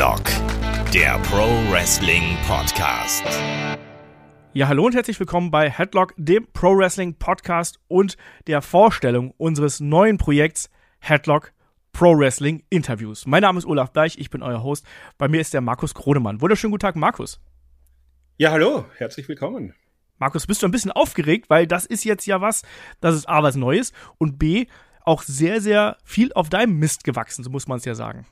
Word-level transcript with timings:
Headlock, 0.00 0.24
der 0.94 1.18
Pro 1.24 1.46
Wrestling 1.70 2.34
Podcast. 2.48 3.22
Ja, 4.54 4.66
hallo 4.66 4.86
und 4.86 4.94
herzlich 4.94 5.20
willkommen 5.20 5.50
bei 5.50 5.68
Headlock, 5.68 6.14
dem 6.16 6.46
Pro 6.54 6.74
Wrestling 6.74 7.16
Podcast 7.16 7.78
und 7.86 8.16
der 8.46 8.62
Vorstellung 8.62 9.34
unseres 9.36 9.78
neuen 9.78 10.16
Projekts 10.16 10.70
Headlock 11.00 11.52
Pro 11.92 12.18
Wrestling 12.18 12.62
Interviews. 12.70 13.26
Mein 13.26 13.42
Name 13.42 13.58
ist 13.58 13.66
Olaf 13.66 13.92
Bleich, 13.92 14.16
ich 14.16 14.30
bin 14.30 14.42
euer 14.42 14.62
Host. 14.62 14.86
Bei 15.18 15.28
mir 15.28 15.42
ist 15.42 15.52
der 15.52 15.60
Markus 15.60 15.92
Kronemann. 15.92 16.40
Wunderschönen 16.40 16.70
guten 16.70 16.80
Tag, 16.80 16.96
Markus. 16.96 17.38
Ja, 18.38 18.52
hallo, 18.52 18.86
herzlich 18.96 19.28
willkommen. 19.28 19.74
Markus, 20.16 20.46
bist 20.46 20.62
du 20.62 20.66
ein 20.66 20.72
bisschen 20.72 20.92
aufgeregt, 20.92 21.50
weil 21.50 21.66
das 21.66 21.84
ist 21.84 22.04
jetzt 22.04 22.24
ja 22.24 22.40
was, 22.40 22.62
das 23.02 23.16
ist 23.16 23.28
A, 23.28 23.42
was 23.42 23.54
Neues 23.54 23.92
und 24.16 24.38
B, 24.38 24.64
auch 25.02 25.20
sehr, 25.20 25.60
sehr 25.60 25.98
viel 26.04 26.32
auf 26.32 26.48
deinem 26.48 26.78
Mist 26.78 27.04
gewachsen, 27.04 27.44
so 27.44 27.50
muss 27.50 27.68
man 27.68 27.76
es 27.76 27.84
ja 27.84 27.94
sagen. 27.94 28.24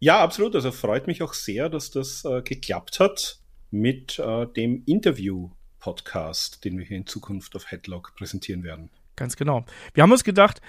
Ja, 0.00 0.20
absolut. 0.20 0.54
Also 0.54 0.72
freut 0.72 1.06
mich 1.06 1.22
auch 1.22 1.34
sehr, 1.34 1.68
dass 1.68 1.90
das 1.90 2.24
äh, 2.24 2.42
geklappt 2.42 3.00
hat 3.00 3.38
mit 3.70 4.18
äh, 4.18 4.46
dem 4.46 4.82
Interview-Podcast, 4.86 6.64
den 6.64 6.78
wir 6.78 6.84
hier 6.84 6.98
in 6.98 7.06
Zukunft 7.06 7.56
auf 7.56 7.70
Headlock 7.70 8.14
präsentieren 8.16 8.62
werden. 8.62 8.90
Ganz 9.16 9.36
genau. 9.36 9.64
Wir 9.94 10.02
haben 10.02 10.12
uns 10.12 10.24
gedacht, 10.24 10.60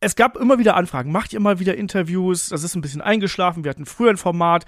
es 0.00 0.16
gab 0.16 0.36
immer 0.36 0.58
wieder 0.58 0.76
Anfragen. 0.76 1.12
Macht 1.12 1.32
ihr 1.32 1.40
mal 1.40 1.58
wieder 1.58 1.76
Interviews? 1.76 2.48
Das 2.48 2.62
ist 2.62 2.74
ein 2.74 2.80
bisschen 2.80 3.02
eingeschlafen. 3.02 3.64
Wir 3.64 3.70
hatten 3.70 3.86
früher 3.86 4.10
ein 4.10 4.16
Format. 4.16 4.64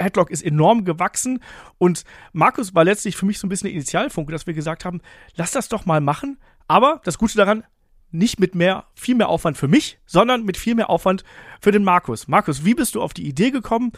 Headlock 0.00 0.30
ist 0.30 0.42
enorm 0.42 0.84
gewachsen 0.84 1.42
und 1.78 2.04
Markus 2.32 2.74
war 2.74 2.84
letztlich 2.84 3.16
für 3.16 3.26
mich 3.26 3.40
so 3.40 3.46
ein 3.46 3.50
bisschen 3.50 3.66
der 3.66 3.74
Initialfunke, 3.74 4.30
dass 4.30 4.46
wir 4.46 4.54
gesagt 4.54 4.84
haben, 4.84 5.00
lass 5.34 5.50
das 5.50 5.68
doch 5.68 5.86
mal 5.86 6.00
machen. 6.00 6.38
Aber 6.68 7.00
das 7.04 7.18
Gute 7.18 7.36
daran, 7.36 7.64
nicht 8.10 8.40
mit 8.40 8.54
mehr, 8.54 8.84
viel 8.94 9.14
mehr 9.14 9.28
Aufwand 9.28 9.56
für 9.56 9.68
mich, 9.68 9.98
sondern 10.06 10.44
mit 10.44 10.56
viel 10.56 10.74
mehr 10.74 10.90
Aufwand 10.90 11.24
für 11.60 11.72
den 11.72 11.84
Markus. 11.84 12.28
Markus, 12.28 12.64
wie 12.64 12.74
bist 12.74 12.94
du 12.94 13.02
auf 13.02 13.12
die 13.12 13.26
Idee 13.26 13.50
gekommen, 13.50 13.92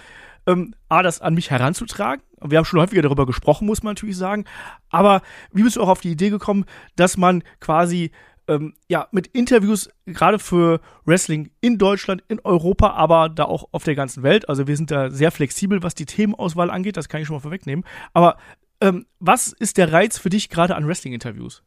ähm, 0.46 0.74
A, 0.88 1.02
das 1.02 1.20
an 1.20 1.34
mich 1.34 1.50
heranzutragen? 1.50 2.22
Wir 2.42 2.58
haben 2.58 2.64
schon 2.64 2.80
häufiger 2.80 3.02
darüber 3.02 3.26
gesprochen, 3.26 3.66
muss 3.66 3.82
man 3.82 3.92
natürlich 3.92 4.16
sagen. 4.16 4.44
Aber 4.88 5.22
wie 5.52 5.62
bist 5.62 5.76
du 5.76 5.82
auch 5.82 5.88
auf 5.88 6.00
die 6.00 6.10
Idee 6.10 6.30
gekommen, 6.30 6.64
dass 6.96 7.16
man 7.16 7.42
quasi 7.60 8.10
ähm, 8.48 8.74
ja, 8.88 9.06
mit 9.12 9.28
Interviews 9.28 9.90
gerade 10.06 10.38
für 10.40 10.80
Wrestling 11.04 11.50
in 11.60 11.78
Deutschland, 11.78 12.24
in 12.26 12.40
Europa, 12.40 12.90
aber 12.90 13.28
da 13.28 13.44
auch 13.44 13.68
auf 13.70 13.84
der 13.84 13.94
ganzen 13.94 14.24
Welt. 14.24 14.48
Also 14.48 14.66
wir 14.66 14.76
sind 14.76 14.90
da 14.90 15.10
sehr 15.10 15.30
flexibel, 15.30 15.82
was 15.82 15.94
die 15.94 16.06
Themenauswahl 16.06 16.70
angeht, 16.70 16.96
das 16.96 17.08
kann 17.08 17.20
ich 17.20 17.28
schon 17.28 17.36
mal 17.36 17.40
vorwegnehmen. 17.40 17.84
Aber 18.12 18.38
ähm, 18.80 19.06
was 19.20 19.52
ist 19.52 19.76
der 19.76 19.92
Reiz 19.92 20.18
für 20.18 20.30
dich 20.30 20.48
gerade 20.48 20.74
an 20.74 20.86
Wrestling-Interviews? 20.86 21.62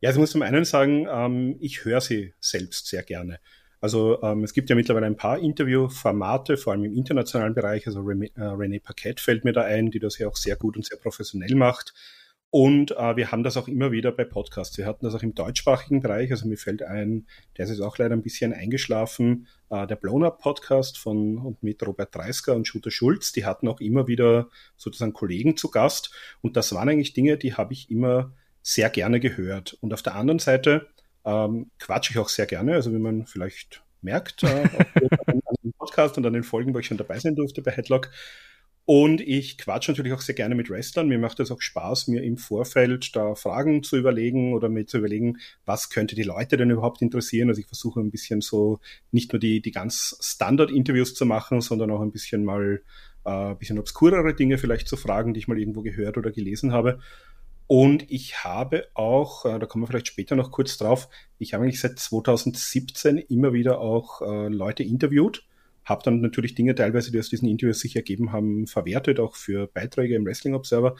Ja, 0.00 0.08
also 0.08 0.18
ich 0.18 0.22
muss 0.22 0.30
zum 0.30 0.42
einen 0.42 0.64
sagen, 0.64 1.06
ähm, 1.10 1.56
ich 1.60 1.84
höre 1.84 2.00
sie 2.00 2.32
selbst 2.40 2.86
sehr 2.86 3.02
gerne. 3.02 3.38
Also 3.80 4.22
ähm, 4.22 4.44
es 4.44 4.52
gibt 4.52 4.68
ja 4.68 4.76
mittlerweile 4.76 5.06
ein 5.06 5.16
paar 5.16 5.38
Interviewformate, 5.38 6.56
vor 6.56 6.72
allem 6.72 6.84
im 6.84 6.94
internationalen 6.94 7.54
Bereich. 7.54 7.86
Also 7.86 8.00
René, 8.00 8.30
äh, 8.36 8.40
René 8.40 8.82
Paquette 8.82 9.22
fällt 9.22 9.44
mir 9.44 9.52
da 9.52 9.62
ein, 9.62 9.90
die 9.90 9.98
das 9.98 10.18
ja 10.18 10.28
auch 10.28 10.36
sehr 10.36 10.56
gut 10.56 10.76
und 10.76 10.84
sehr 10.84 10.98
professionell 10.98 11.54
macht. 11.54 11.94
Und 12.50 12.90
äh, 12.96 13.16
wir 13.16 13.30
haben 13.30 13.44
das 13.44 13.56
auch 13.56 13.68
immer 13.68 13.92
wieder 13.92 14.10
bei 14.10 14.24
Podcasts. 14.24 14.76
Wir 14.76 14.84
hatten 14.84 15.04
das 15.04 15.14
auch 15.14 15.22
im 15.22 15.34
deutschsprachigen 15.34 16.00
Bereich. 16.00 16.32
Also 16.32 16.48
mir 16.48 16.56
fällt 16.56 16.82
ein, 16.82 17.26
der 17.56 17.64
ist 17.64 17.70
jetzt 17.70 17.80
auch 17.80 17.96
leider 17.96 18.14
ein 18.14 18.22
bisschen 18.22 18.52
eingeschlafen, 18.52 19.46
äh, 19.70 19.86
der 19.86 19.94
Blown 19.94 20.24
Up 20.24 20.40
Podcast 20.40 20.98
von 20.98 21.38
und 21.38 21.62
mit 21.62 21.86
Robert 21.86 22.14
Dreisker 22.14 22.56
und 22.56 22.66
Shooter 22.66 22.90
Schulz. 22.90 23.32
Die 23.32 23.44
hatten 23.44 23.68
auch 23.68 23.80
immer 23.80 24.08
wieder 24.08 24.48
sozusagen 24.76 25.12
Kollegen 25.12 25.56
zu 25.56 25.70
Gast. 25.70 26.10
Und 26.42 26.56
das 26.56 26.74
waren 26.74 26.88
eigentlich 26.88 27.12
Dinge, 27.12 27.38
die 27.38 27.54
habe 27.54 27.72
ich 27.72 27.88
immer 27.88 28.32
sehr 28.62 28.90
gerne 28.90 29.20
gehört. 29.20 29.76
Und 29.80 29.92
auf 29.92 30.02
der 30.02 30.14
anderen 30.14 30.38
Seite 30.38 30.88
ähm, 31.24 31.70
quatsche 31.78 32.12
ich 32.12 32.18
auch 32.18 32.28
sehr 32.28 32.46
gerne, 32.46 32.74
also 32.74 32.92
wie 32.92 32.98
man 32.98 33.26
vielleicht 33.26 33.82
merkt, 34.02 34.42
äh, 34.42 34.68
an, 35.26 35.40
dem 35.62 35.72
Podcast 35.72 36.16
und 36.18 36.26
an 36.26 36.32
den 36.32 36.44
Folgen, 36.44 36.74
wo 36.74 36.78
ich 36.78 36.86
schon 36.86 36.96
dabei 36.96 37.18
sein 37.18 37.34
durfte 37.34 37.62
bei 37.62 37.70
Headlock. 37.70 38.10
Und 38.86 39.20
ich 39.20 39.56
quatsche 39.56 39.92
natürlich 39.92 40.12
auch 40.12 40.20
sehr 40.20 40.34
gerne 40.34 40.56
mit 40.56 40.68
Wrestlern. 40.68 41.06
Mir 41.06 41.18
macht 41.18 41.38
es 41.38 41.52
auch 41.52 41.60
Spaß, 41.60 42.08
mir 42.08 42.24
im 42.24 42.36
Vorfeld 42.36 43.14
da 43.14 43.36
Fragen 43.36 43.84
zu 43.84 43.96
überlegen 43.96 44.52
oder 44.52 44.68
mir 44.68 44.84
zu 44.86 44.98
überlegen, 44.98 45.36
was 45.64 45.90
könnte 45.90 46.16
die 46.16 46.24
Leute 46.24 46.56
denn 46.56 46.70
überhaupt 46.70 47.00
interessieren. 47.00 47.50
Also 47.50 47.60
ich 47.60 47.68
versuche 47.68 48.00
ein 48.00 48.10
bisschen 48.10 48.40
so 48.40 48.80
nicht 49.12 49.32
nur 49.32 49.38
die, 49.38 49.62
die 49.62 49.70
ganz 49.70 50.16
Standard-Interviews 50.20 51.14
zu 51.14 51.24
machen, 51.24 51.60
sondern 51.60 51.92
auch 51.92 52.00
ein 52.00 52.10
bisschen 52.10 52.44
mal 52.44 52.82
äh, 53.24 53.30
ein 53.30 53.58
bisschen 53.58 53.78
obskurere 53.78 54.34
Dinge 54.34 54.58
vielleicht 54.58 54.88
zu 54.88 54.96
fragen, 54.96 55.34
die 55.34 55.40
ich 55.40 55.46
mal 55.46 55.58
irgendwo 55.58 55.82
gehört 55.82 56.18
oder 56.18 56.32
gelesen 56.32 56.72
habe. 56.72 56.98
Und 57.70 58.10
ich 58.10 58.42
habe 58.42 58.88
auch, 58.94 59.44
äh, 59.44 59.60
da 59.60 59.64
kommen 59.64 59.84
wir 59.84 59.86
vielleicht 59.86 60.08
später 60.08 60.34
noch 60.34 60.50
kurz 60.50 60.76
drauf, 60.76 61.08
ich 61.38 61.54
habe 61.54 61.62
eigentlich 61.62 61.80
seit 61.80 62.00
2017 62.00 63.18
immer 63.18 63.52
wieder 63.52 63.80
auch 63.80 64.22
äh, 64.22 64.48
Leute 64.48 64.82
interviewt, 64.82 65.46
habe 65.84 66.02
dann 66.02 66.20
natürlich 66.20 66.56
Dinge 66.56 66.74
teilweise, 66.74 67.12
die 67.12 67.20
aus 67.20 67.28
diesen 67.28 67.48
Interviews 67.48 67.78
sich 67.78 67.94
ergeben 67.94 68.32
haben, 68.32 68.66
verwertet, 68.66 69.20
auch 69.20 69.36
für 69.36 69.68
Beiträge 69.68 70.16
im 70.16 70.26
Wrestling 70.26 70.54
Observer. 70.54 70.96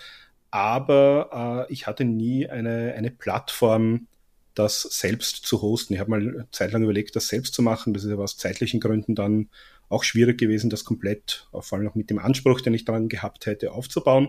Aber 0.53 1.67
äh, 1.69 1.73
ich 1.73 1.89
hatte 1.89 2.05
nie 2.05 2.49
eine, 2.49 2.95
eine 2.97 3.11
Plattform, 3.11 4.07
das 4.55 4.83
selbst 4.83 5.45
zu 5.45 5.63
hosten. 5.63 5.95
Ich 5.95 5.99
habe 5.99 6.11
mal 6.11 6.47
zeitlang 6.53 6.85
überlegt, 6.85 7.17
das 7.17 7.27
selbst 7.27 7.53
zu 7.53 7.63
machen. 7.63 7.95
Das 7.95 8.05
ist 8.05 8.13
aber 8.13 8.23
aus 8.23 8.37
zeitlichen 8.37 8.79
Gründen 8.79 9.17
dann 9.17 9.49
auch 9.89 10.05
schwierig 10.05 10.39
gewesen, 10.39 10.71
das 10.71 10.85
komplett, 10.85 11.49
vor 11.51 11.79
allem 11.79 11.89
auch 11.89 11.97
mit 11.97 12.11
dem 12.11 12.21
Anspruch, 12.21 12.61
den 12.61 12.75
ich 12.75 12.85
daran 12.85 13.09
gehabt 13.09 13.47
hätte, 13.47 13.73
aufzubauen. 13.73 14.29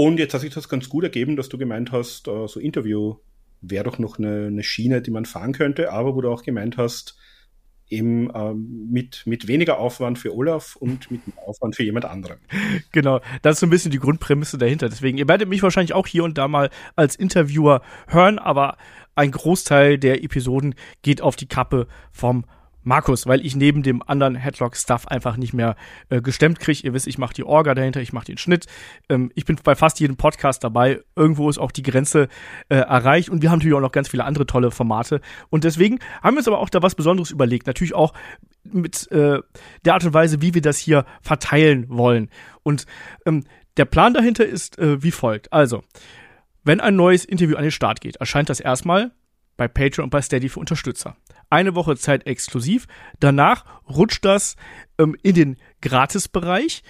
Und 0.00 0.18
jetzt 0.18 0.32
hat 0.32 0.40
sich 0.40 0.54
das 0.54 0.70
ganz 0.70 0.88
gut 0.88 1.04
ergeben, 1.04 1.36
dass 1.36 1.50
du 1.50 1.58
gemeint 1.58 1.92
hast, 1.92 2.26
äh, 2.26 2.48
so 2.48 2.58
Interview 2.58 3.16
wäre 3.60 3.84
doch 3.84 3.98
noch 3.98 4.18
eine, 4.18 4.46
eine, 4.46 4.62
Schiene, 4.62 5.02
die 5.02 5.10
man 5.10 5.26
fahren 5.26 5.52
könnte, 5.52 5.92
aber 5.92 6.16
wo 6.16 6.22
du 6.22 6.30
auch 6.30 6.42
gemeint 6.42 6.78
hast, 6.78 7.18
eben 7.90 8.30
ähm, 8.34 8.88
mit, 8.90 9.26
mit 9.26 9.46
weniger 9.46 9.78
Aufwand 9.78 10.18
für 10.18 10.34
Olaf 10.34 10.74
und 10.76 11.10
mit 11.10 11.26
mehr 11.26 11.46
Aufwand 11.46 11.76
für 11.76 11.82
jemand 11.82 12.06
anderen. 12.06 12.38
Genau, 12.92 13.20
das 13.42 13.56
ist 13.56 13.60
so 13.60 13.66
ein 13.66 13.70
bisschen 13.70 13.90
die 13.90 13.98
Grundprämisse 13.98 14.56
dahinter. 14.56 14.88
Deswegen, 14.88 15.18
ihr 15.18 15.28
werdet 15.28 15.50
mich 15.50 15.62
wahrscheinlich 15.62 15.92
auch 15.92 16.06
hier 16.06 16.24
und 16.24 16.38
da 16.38 16.48
mal 16.48 16.70
als 16.96 17.14
Interviewer 17.14 17.82
hören, 18.06 18.38
aber 18.38 18.78
ein 19.16 19.32
Großteil 19.32 19.98
der 19.98 20.24
Episoden 20.24 20.76
geht 21.02 21.20
auf 21.20 21.36
die 21.36 21.46
Kappe 21.46 21.88
vom 22.10 22.46
Markus, 22.82 23.26
weil 23.26 23.44
ich 23.44 23.56
neben 23.56 23.82
dem 23.82 24.02
anderen 24.06 24.34
Headlock-Stuff 24.34 25.06
einfach 25.06 25.36
nicht 25.36 25.52
mehr 25.52 25.76
äh, 26.08 26.20
gestemmt 26.20 26.60
kriege. 26.60 26.80
Ihr 26.82 26.94
wisst, 26.94 27.06
ich 27.06 27.18
mache 27.18 27.34
die 27.34 27.44
Orga 27.44 27.74
dahinter, 27.74 28.00
ich 28.00 28.12
mache 28.12 28.26
den 28.26 28.38
Schnitt. 28.38 28.66
Ähm, 29.08 29.30
ich 29.34 29.44
bin 29.44 29.56
bei 29.62 29.74
fast 29.74 30.00
jedem 30.00 30.16
Podcast 30.16 30.64
dabei. 30.64 31.00
Irgendwo 31.16 31.48
ist 31.50 31.58
auch 31.58 31.72
die 31.72 31.82
Grenze 31.82 32.28
äh, 32.68 32.76
erreicht 32.76 33.28
und 33.28 33.42
wir 33.42 33.50
haben 33.50 33.58
natürlich 33.58 33.76
auch 33.76 33.80
noch 33.80 33.92
ganz 33.92 34.08
viele 34.08 34.24
andere 34.24 34.46
tolle 34.46 34.70
Formate. 34.70 35.20
Und 35.50 35.64
deswegen 35.64 35.98
haben 36.22 36.34
wir 36.34 36.38
uns 36.38 36.48
aber 36.48 36.58
auch 36.58 36.70
da 36.70 36.82
was 36.82 36.94
Besonderes 36.94 37.30
überlegt. 37.30 37.66
Natürlich 37.66 37.94
auch 37.94 38.14
mit 38.64 39.10
äh, 39.10 39.40
der 39.84 39.94
Art 39.94 40.04
und 40.04 40.14
Weise, 40.14 40.42
wie 40.42 40.54
wir 40.54 40.62
das 40.62 40.78
hier 40.78 41.04
verteilen 41.22 41.86
wollen. 41.88 42.30
Und 42.62 42.86
ähm, 43.26 43.44
der 43.76 43.84
Plan 43.84 44.14
dahinter 44.14 44.46
ist 44.46 44.78
äh, 44.78 45.02
wie 45.02 45.10
folgt. 45.10 45.52
Also, 45.52 45.82
wenn 46.64 46.80
ein 46.80 46.96
neues 46.96 47.24
Interview 47.24 47.56
an 47.56 47.62
den 47.62 47.70
Start 47.70 48.00
geht, 48.00 48.16
erscheint 48.16 48.48
das 48.48 48.60
erstmal 48.60 49.12
bei 49.56 49.68
Patreon 49.68 50.04
und 50.04 50.10
bei 50.10 50.22
Steady 50.22 50.48
für 50.48 50.60
Unterstützer 50.60 51.16
eine 51.50 51.74
Woche 51.74 51.96
Zeit 51.96 52.26
exklusiv. 52.26 52.86
Danach 53.18 53.64
rutscht 53.88 54.24
das 54.24 54.56
ähm, 54.98 55.16
in 55.22 55.34
den 55.34 55.56
Gratisbereich. 55.82 56.82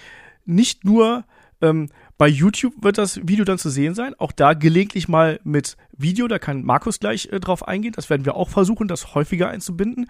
Nicht 0.45 0.85
nur 0.85 1.25
ähm, 1.61 1.89
bei 2.17 2.27
YouTube 2.27 2.75
wird 2.83 2.99
das 2.99 3.27
Video 3.27 3.45
dann 3.45 3.57
zu 3.57 3.69
sehen 3.69 3.95
sein. 3.95 4.13
Auch 4.17 4.31
da 4.31 4.53
gelegentlich 4.53 5.07
mal 5.07 5.39
mit 5.43 5.75
Video. 5.97 6.27
Da 6.27 6.39
kann 6.39 6.63
Markus 6.63 6.99
gleich 6.99 7.29
äh, 7.31 7.39
drauf 7.39 7.67
eingehen. 7.67 7.93
Das 7.95 8.09
werden 8.09 8.25
wir 8.25 8.35
auch 8.35 8.49
versuchen, 8.49 8.87
das 8.87 9.15
häufiger 9.15 9.49
einzubinden. 9.49 10.07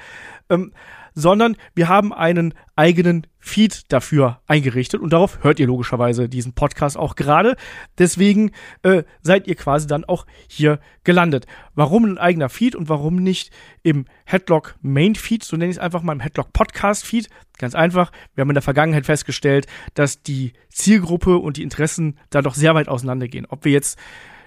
Ähm, 0.49 0.73
sondern 1.13 1.57
wir 1.75 1.87
haben 1.87 2.13
einen 2.13 2.53
eigenen 2.75 3.27
Feed 3.39 3.91
dafür 3.91 4.39
eingerichtet 4.45 5.01
und 5.01 5.11
darauf 5.13 5.43
hört 5.43 5.59
ihr 5.59 5.67
logischerweise 5.67 6.29
diesen 6.29 6.53
Podcast 6.53 6.95
auch 6.95 7.15
gerade. 7.15 7.55
Deswegen 7.97 8.51
äh, 8.83 9.03
seid 9.21 9.47
ihr 9.47 9.55
quasi 9.55 9.87
dann 9.87 10.05
auch 10.05 10.25
hier 10.47 10.79
gelandet. 11.03 11.47
Warum 11.73 12.05
ein 12.05 12.17
eigener 12.17 12.49
Feed 12.49 12.75
und 12.75 12.87
warum 12.87 13.15
nicht 13.15 13.51
im 13.81 14.05
Headlock 14.25 14.75
Main 14.81 15.15
Feed, 15.15 15.43
so 15.43 15.57
nenne 15.57 15.71
ich 15.71 15.77
es 15.77 15.83
einfach 15.83 16.03
mal 16.03 16.13
im 16.13 16.19
Headlock 16.19 16.53
Podcast 16.53 17.05
Feed? 17.05 17.29
Ganz 17.57 17.73
einfach. 17.75 18.11
Wir 18.35 18.43
haben 18.43 18.49
in 18.49 18.55
der 18.55 18.61
Vergangenheit 18.61 19.05
festgestellt, 19.05 19.65
dass 19.95 20.21
die 20.21 20.53
Zielgruppe 20.69 21.37
und 21.37 21.57
die 21.57 21.63
Interessen 21.63 22.19
da 22.29 22.41
doch 22.41 22.55
sehr 22.55 22.75
weit 22.75 22.89
auseinandergehen. 22.89 23.47
Ob 23.49 23.65
wir 23.65 23.71
jetzt 23.71 23.99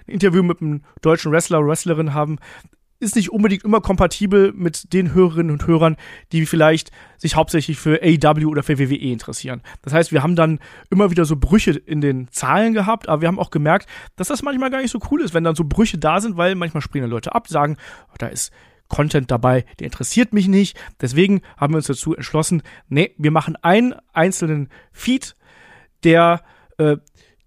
ein 0.07 0.13
Interview 0.13 0.43
mit 0.43 0.61
einem 0.61 0.83
deutschen 1.03 1.33
Wrestler 1.33 1.59
oder 1.59 1.69
Wrestlerin 1.69 2.15
haben, 2.15 2.39
ist 3.05 3.17
nicht 3.17 3.31
unbedingt 3.31 3.65
immer 3.65 3.81
kompatibel 3.81 4.53
mit 4.53 4.93
den 4.93 5.15
Hörerinnen 5.15 5.53
und 5.53 5.67
Hörern, 5.67 5.97
die 6.33 6.47
vielleicht 6.47 6.91
sich 7.19 7.37
hauptsächlich 7.37 7.79
für 7.79 8.01
AEW 8.03 8.47
oder 8.47 8.63
für 8.63 8.79
WWE 8.79 9.13
interessieren. 9.13 9.63
Das 9.83 9.93
heißt, 9.93 10.11
wir 10.11 10.23
haben 10.23 10.37
dann 10.37 10.59
immer 10.91 11.11
wieder 11.11 11.25
so 11.25 11.37
Brüche 11.37 11.71
in 11.73 12.01
den 12.01 12.29
Zahlen 12.33 12.75
gehabt, 12.75 13.09
aber 13.09 13.23
wir 13.23 13.29
haben 13.29 13.39
auch 13.39 13.51
gemerkt, 13.51 13.89
dass 14.17 14.29
das 14.29 14.43
manchmal 14.43 14.71
gar 14.71 14.83
nicht 14.83 14.91
so 14.91 14.99
cool 15.11 15.23
ist, 15.23 15.35
wenn 15.35 15.45
dann 15.45 15.55
so 15.55 15.65
Brüche 15.65 15.99
da 15.99 16.21
sind, 16.21 16.37
weil 16.37 16.55
manchmal 16.55 16.81
springen 16.81 17.09
Leute 17.11 17.35
ab, 17.35 17.49
sagen, 17.49 17.77
oh, 18.11 18.17
da 18.19 18.27
ist 18.27 18.53
Content 18.89 19.31
dabei, 19.31 19.65
der 19.79 19.87
interessiert 19.87 20.33
mich 20.33 20.49
nicht. 20.49 20.77
Deswegen 21.01 21.43
haben 21.57 21.73
wir 21.73 21.79
uns 21.79 21.87
dazu 21.87 22.15
entschlossen, 22.15 22.63
nee, 22.89 23.15
wir 23.19 23.31
machen 23.31 23.57
einen 23.63 23.95
einzelnen 24.13 24.69
Feed, 24.93 25.37
der 26.05 26.43
äh, 26.79 26.97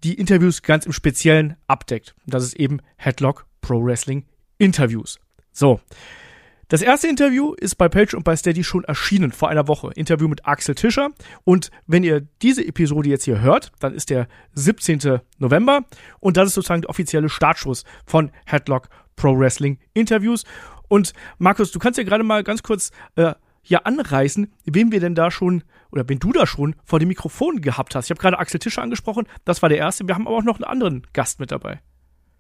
die 0.04 0.16
Interviews 0.16 0.62
ganz 0.62 0.86
im 0.86 0.94
Speziellen 0.94 1.56
abdeckt. 1.68 2.16
das 2.26 2.44
ist 2.44 2.56
eben 2.56 2.80
Headlock 2.98 3.46
Pro 3.62 3.84
Wrestling 3.84 4.26
Interviews. 4.58 5.20
So. 5.58 5.80
Das 6.68 6.84
erste 6.84 7.08
Interview 7.08 7.54
ist 7.54 7.76
bei 7.76 7.90
Page 7.90 8.14
und 8.14 8.24
bei 8.24 8.36
Steady 8.36 8.64
schon 8.64 8.84
erschienen 8.84 9.32
vor 9.32 9.50
einer 9.50 9.68
Woche. 9.68 9.90
Interview 9.96 10.28
mit 10.28 10.46
Axel 10.46 10.76
Tischer. 10.76 11.10
Und 11.46 11.72
wenn 11.88 12.04
ihr 12.04 12.28
diese 12.44 12.64
Episode 12.64 13.10
jetzt 13.10 13.24
hier 13.24 13.42
hört, 13.42 13.72
dann 13.80 13.96
ist 13.96 14.12
der 14.12 14.28
17. 14.54 15.20
November. 15.40 15.86
Und 16.20 16.38
das 16.38 16.50
ist 16.50 16.54
sozusagen 16.54 16.82
der 16.82 16.92
offizielle 16.92 17.30
Startschuss 17.30 17.86
von 18.06 18.30
Headlock 18.46 18.90
Pro 19.16 19.36
Wrestling 19.36 19.80
Interviews. 19.96 20.44
Und 20.90 21.14
Markus, 21.40 21.72
du 21.72 21.80
kannst 21.80 21.98
ja 21.98 22.04
gerade 22.04 22.24
mal 22.24 22.44
ganz 22.44 22.62
kurz 22.62 22.92
äh, 23.16 23.34
hier 23.64 23.88
anreißen, 23.88 24.54
wen 24.66 24.92
wir 24.92 25.00
denn 25.00 25.16
da 25.16 25.32
schon 25.32 25.64
oder 25.92 26.08
wen 26.08 26.20
du 26.20 26.34
da 26.34 26.46
schon 26.46 26.76
vor 26.86 27.00
dem 27.00 27.08
Mikrofon 27.08 27.62
gehabt 27.62 27.96
hast. 27.96 28.06
Ich 28.06 28.10
habe 28.12 28.22
gerade 28.22 28.38
Axel 28.38 28.60
Tischer 28.60 28.84
angesprochen, 28.84 29.26
das 29.44 29.64
war 29.64 29.70
der 29.70 29.80
erste. 29.80 30.08
Wir 30.08 30.14
haben 30.14 30.28
aber 30.28 30.38
auch 30.38 30.44
noch 30.44 30.58
einen 30.58 30.66
anderen 30.66 31.08
Gast 31.14 31.40
mit 31.40 31.50
dabei. 31.50 31.80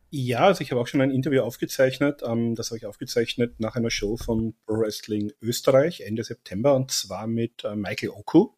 Ja, 0.10 0.46
also 0.46 0.62
ich 0.62 0.72
habe 0.72 0.80
auch 0.80 0.88
schon 0.88 1.02
ein 1.02 1.12
Interview 1.12 1.42
aufgezeichnet. 1.42 2.22
Ähm, 2.26 2.56
das 2.56 2.70
habe 2.70 2.78
ich 2.78 2.86
aufgezeichnet 2.86 3.60
nach 3.60 3.76
einer 3.76 3.90
Show 3.90 4.16
von 4.16 4.54
Pro 4.66 4.80
Wrestling 4.80 5.34
Österreich 5.42 6.02
Ende 6.02 6.24
September 6.24 6.76
und 6.76 6.92
zwar 6.92 7.28
mit 7.28 7.66
äh, 7.66 7.76
Michael 7.76 8.12
Oku. 8.12 8.50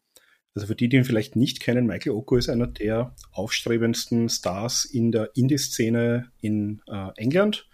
Also 0.54 0.68
für 0.68 0.76
die, 0.76 0.88
die 0.88 0.96
ihn 0.96 1.04
vielleicht 1.04 1.34
nicht 1.34 1.60
kennen, 1.60 1.86
Michael 1.86 2.12
Oku 2.12 2.36
ist 2.36 2.48
einer 2.48 2.68
der 2.68 3.14
aufstrebendsten 3.32 4.28
Stars 4.28 4.84
in 4.84 5.10
der 5.10 5.30
Indie-Szene 5.34 6.30
in 6.40 6.82
äh, 6.86 7.08
England, 7.16 7.68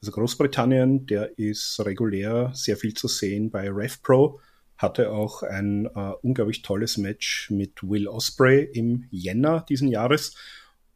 also 0.00 0.12
Großbritannien. 0.12 1.06
Der 1.06 1.36
ist 1.36 1.80
regulär 1.84 2.52
sehr 2.54 2.76
viel 2.76 2.94
zu 2.94 3.08
sehen 3.08 3.50
bei 3.50 3.68
RevPro. 3.68 4.40
Hatte 4.76 5.10
auch 5.10 5.42
ein 5.42 5.86
äh, 5.86 6.12
unglaublich 6.22 6.62
tolles 6.62 6.96
Match 6.96 7.50
mit 7.50 7.82
Will 7.82 8.06
Osprey 8.06 8.68
im 8.72 9.06
Jänner 9.10 9.64
diesen 9.68 9.88
Jahres 9.88 10.34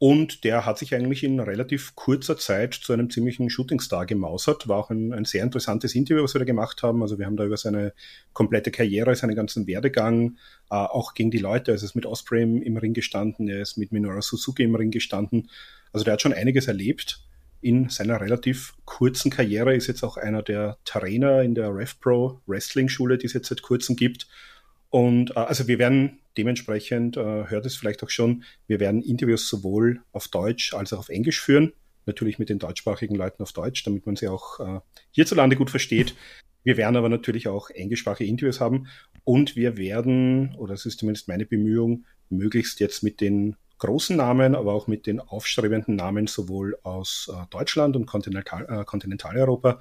und 0.03 0.45
der 0.45 0.65
hat 0.65 0.79
sich 0.79 0.95
eigentlich 0.95 1.23
in 1.23 1.41
relativ 1.41 1.95
kurzer 1.95 2.39
Zeit 2.39 2.73
zu 2.73 2.95
einem 2.95 3.11
ziemlichen 3.11 3.51
Shootingstar 3.51 4.07
gemausert. 4.07 4.67
War 4.67 4.79
auch 4.79 4.89
ein, 4.89 5.13
ein, 5.13 5.27
sehr 5.27 5.43
interessantes 5.43 5.95
Interview, 5.95 6.25
was 6.25 6.33
wir 6.35 6.39
da 6.39 6.47
gemacht 6.47 6.83
haben. 6.83 7.03
Also 7.03 7.19
wir 7.19 7.27
haben 7.27 7.37
da 7.37 7.45
über 7.45 7.59
seine 7.59 7.93
komplette 8.33 8.71
Karriere, 8.71 9.15
seinen 9.15 9.35
ganzen 9.35 9.67
Werdegang, 9.67 10.39
äh, 10.71 10.75
auch 10.75 11.13
gegen 11.13 11.31
die 11.31 11.37
Leute. 11.37 11.73
Also 11.73 11.85
er 11.85 11.89
ist 11.89 11.97
mit 11.97 12.07
Osprey 12.07 12.41
im, 12.41 12.79
Ring 12.79 12.95
gestanden, 12.95 13.47
er 13.47 13.61
ist 13.61 13.77
mit 13.77 13.93
Minoru 13.93 14.23
Suzuki 14.23 14.63
im 14.63 14.75
Ring 14.75 14.91
gestanden. 14.91 15.51
Also 15.93 16.05
der 16.05 16.15
hat 16.15 16.23
schon 16.23 16.33
einiges 16.33 16.67
erlebt 16.67 17.23
in 17.61 17.91
seiner 17.91 18.23
relativ 18.23 18.73
kurzen 18.87 19.31
Karriere. 19.31 19.77
Ist 19.77 19.87
jetzt 19.87 20.03
auch 20.03 20.17
einer 20.17 20.43
der 20.43 20.79
Trainer 20.87 21.43
in 21.43 21.55
der 21.55 21.75
RevPro 21.75 22.41
Wrestling 22.47 22.89
Schule, 22.89 23.19
die 23.19 23.27
es 23.27 23.35
jetzt 23.35 23.49
seit 23.49 23.61
kurzem 23.61 23.97
gibt. 23.97 24.29
Und 24.91 25.31
äh, 25.31 25.41
also 25.41 25.69
wir 25.69 25.79
werden 25.79 26.19
dementsprechend, 26.37 27.17
äh, 27.17 27.21
hört 27.49 27.65
es 27.65 27.77
vielleicht 27.77 28.03
auch 28.03 28.11
schon, 28.11 28.45
wir 28.67 28.81
werden 28.81 29.03
Interviews 29.03 29.49
sowohl 29.49 30.03
auf 30.13 30.29
Deutsch 30.29 30.75
als 30.75 30.93
auch 30.93 30.99
auf 30.99 31.09
Englisch 31.09 31.41
führen. 31.41 31.73
Natürlich 32.07 32.39
mit 32.39 32.49
den 32.49 32.59
deutschsprachigen 32.59 33.15
Leuten 33.15 33.43
auf 33.43 33.53
Deutsch, 33.53 33.85
damit 33.85 34.07
man 34.07 34.17
sie 34.17 34.29
auch 34.29 34.61
äh, 34.61 34.81
hierzulande 35.13 35.57
gut 35.57 35.71
versteht. 35.71 36.15
Wir 36.63 36.77
werden 36.77 36.97
aber 36.97 37.09
natürlich 37.09 37.49
auch 37.49 37.71
englischsprachige 37.71 38.29
Interviews 38.29 38.61
haben 38.61 38.89
und 39.25 39.57
wir 39.57 39.77
werden, 39.77 40.55
oder 40.57 40.75
das 40.75 40.87
ist 40.87 40.99
zumindest 40.99 41.29
meine 41.29 41.47
Bemühung, 41.47 42.05
möglichst 42.29 42.81
jetzt 42.81 43.03
mit 43.03 43.21
den 43.21 43.57
großen 43.79 44.17
Namen, 44.17 44.55
aber 44.55 44.75
auch 44.75 44.87
mit 44.87 45.07
den 45.07 45.21
aufstrebenden 45.21 45.97
Namen 45.97 46.27
sowohl 46.27 46.79
aus 46.83 47.33
Deutschland 47.49 47.97
und 47.97 48.07
Kontinental, 48.07 48.67
äh, 48.69 48.85
Kontinentaleuropa 48.85 49.81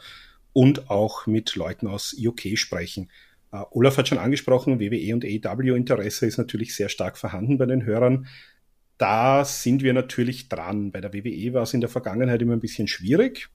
und 0.53 0.89
auch 0.89 1.27
mit 1.27 1.55
Leuten 1.55 1.88
aus 1.88 2.15
UK 2.17 2.57
sprechen. 2.57 3.09
Uh, 3.51 3.66
Olaf 3.72 3.98
hat 3.98 4.07
schon 4.07 4.19
angesprochen, 4.19 4.80
WWE 4.80 5.13
und 5.13 5.25
AEW-Interesse 5.25 6.28
ist 6.28 6.38
natürlich 6.38 6.75
sehr 6.75 6.90
stark 6.90 7.18
vorhanden 7.18 7.57
bei 7.57 7.66
den 7.66 7.84
Hörern. 7.84 8.28
Da 9.00 9.46
sind 9.46 9.81
wir 9.81 9.94
natürlich 9.94 10.50
dran. 10.50 10.92
Bei 10.92 11.01
der 11.01 11.13
WWE 11.13 11.54
war 11.54 11.63
es 11.63 11.74
in 11.74 11.81
der 11.81 11.90
Vergangenheit 11.90 12.42
immer 12.42 12.54
ein 12.54 12.60
bisschen 12.60 12.88
schwierig. 12.88 13.50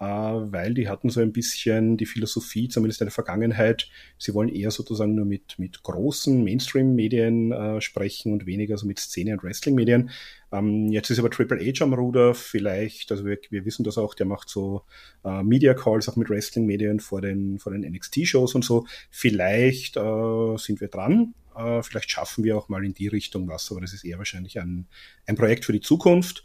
Äh, 0.00 0.04
weil 0.04 0.74
die 0.74 0.88
hatten 0.88 1.10
so 1.10 1.20
ein 1.20 1.32
bisschen 1.32 1.96
die 1.96 2.06
Philosophie, 2.06 2.68
zumindest 2.68 3.00
in 3.00 3.06
der 3.06 3.12
Vergangenheit, 3.12 3.88
sie 4.16 4.32
wollen 4.32 4.48
eher 4.48 4.70
sozusagen 4.70 5.16
nur 5.16 5.24
mit, 5.24 5.58
mit 5.58 5.82
großen 5.82 6.44
Mainstream-Medien 6.44 7.50
äh, 7.50 7.80
sprechen 7.80 8.32
und 8.32 8.46
weniger 8.46 8.78
so 8.78 8.86
mit 8.86 9.00
Szene- 9.00 9.32
und 9.32 9.42
Wrestling-Medien. 9.42 10.10
Ähm, 10.52 10.86
jetzt 10.92 11.10
ist 11.10 11.18
aber 11.18 11.30
Triple 11.30 11.58
H 11.58 11.84
am 11.84 11.94
Ruder, 11.94 12.34
vielleicht, 12.34 13.10
also 13.10 13.24
wir, 13.24 13.38
wir 13.50 13.64
wissen 13.64 13.82
das 13.82 13.98
auch, 13.98 14.14
der 14.14 14.26
macht 14.26 14.48
so 14.48 14.82
äh, 15.24 15.42
Media-Calls 15.42 16.08
auch 16.08 16.16
mit 16.16 16.30
Wrestling-Medien 16.30 17.00
vor 17.00 17.20
den, 17.20 17.58
vor 17.58 17.72
den 17.72 17.82
NXT-Shows 17.82 18.54
und 18.54 18.64
so. 18.64 18.86
Vielleicht 19.10 19.96
äh, 19.96 20.56
sind 20.58 20.80
wir 20.80 20.88
dran, 20.88 21.34
äh, 21.56 21.82
vielleicht 21.82 22.10
schaffen 22.12 22.44
wir 22.44 22.56
auch 22.56 22.68
mal 22.68 22.84
in 22.84 22.94
die 22.94 23.08
Richtung 23.08 23.48
was, 23.48 23.68
aber 23.72 23.80
das 23.80 23.92
ist 23.92 24.04
eher 24.04 24.18
wahrscheinlich 24.18 24.60
ein, 24.60 24.86
ein 25.26 25.34
Projekt 25.34 25.64
für 25.64 25.72
die 25.72 25.80
Zukunft. 25.80 26.44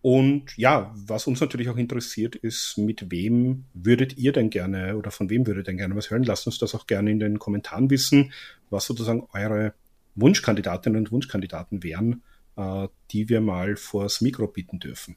Und 0.00 0.56
ja, 0.56 0.94
was 0.94 1.26
uns 1.26 1.40
natürlich 1.40 1.68
auch 1.68 1.76
interessiert, 1.76 2.36
ist, 2.36 2.78
mit 2.78 3.10
wem 3.10 3.64
würdet 3.74 4.16
ihr 4.16 4.32
denn 4.32 4.48
gerne 4.50 4.96
oder 4.96 5.10
von 5.10 5.28
wem 5.28 5.46
würdet 5.46 5.62
ihr 5.62 5.70
denn 5.70 5.78
gerne 5.78 5.96
was 5.96 6.10
hören? 6.10 6.22
Lasst 6.22 6.46
uns 6.46 6.58
das 6.58 6.74
auch 6.74 6.86
gerne 6.86 7.10
in 7.10 7.18
den 7.18 7.38
Kommentaren 7.38 7.90
wissen, 7.90 8.32
was 8.70 8.86
sozusagen 8.86 9.26
eure 9.32 9.74
Wunschkandidatinnen 10.14 11.00
und 11.00 11.12
Wunschkandidaten 11.12 11.82
wären, 11.82 12.22
äh, 12.56 12.88
die 13.10 13.28
wir 13.28 13.40
mal 13.40 13.76
vors 13.76 14.20
Mikro 14.20 14.46
bieten 14.46 14.78
dürfen. 14.78 15.16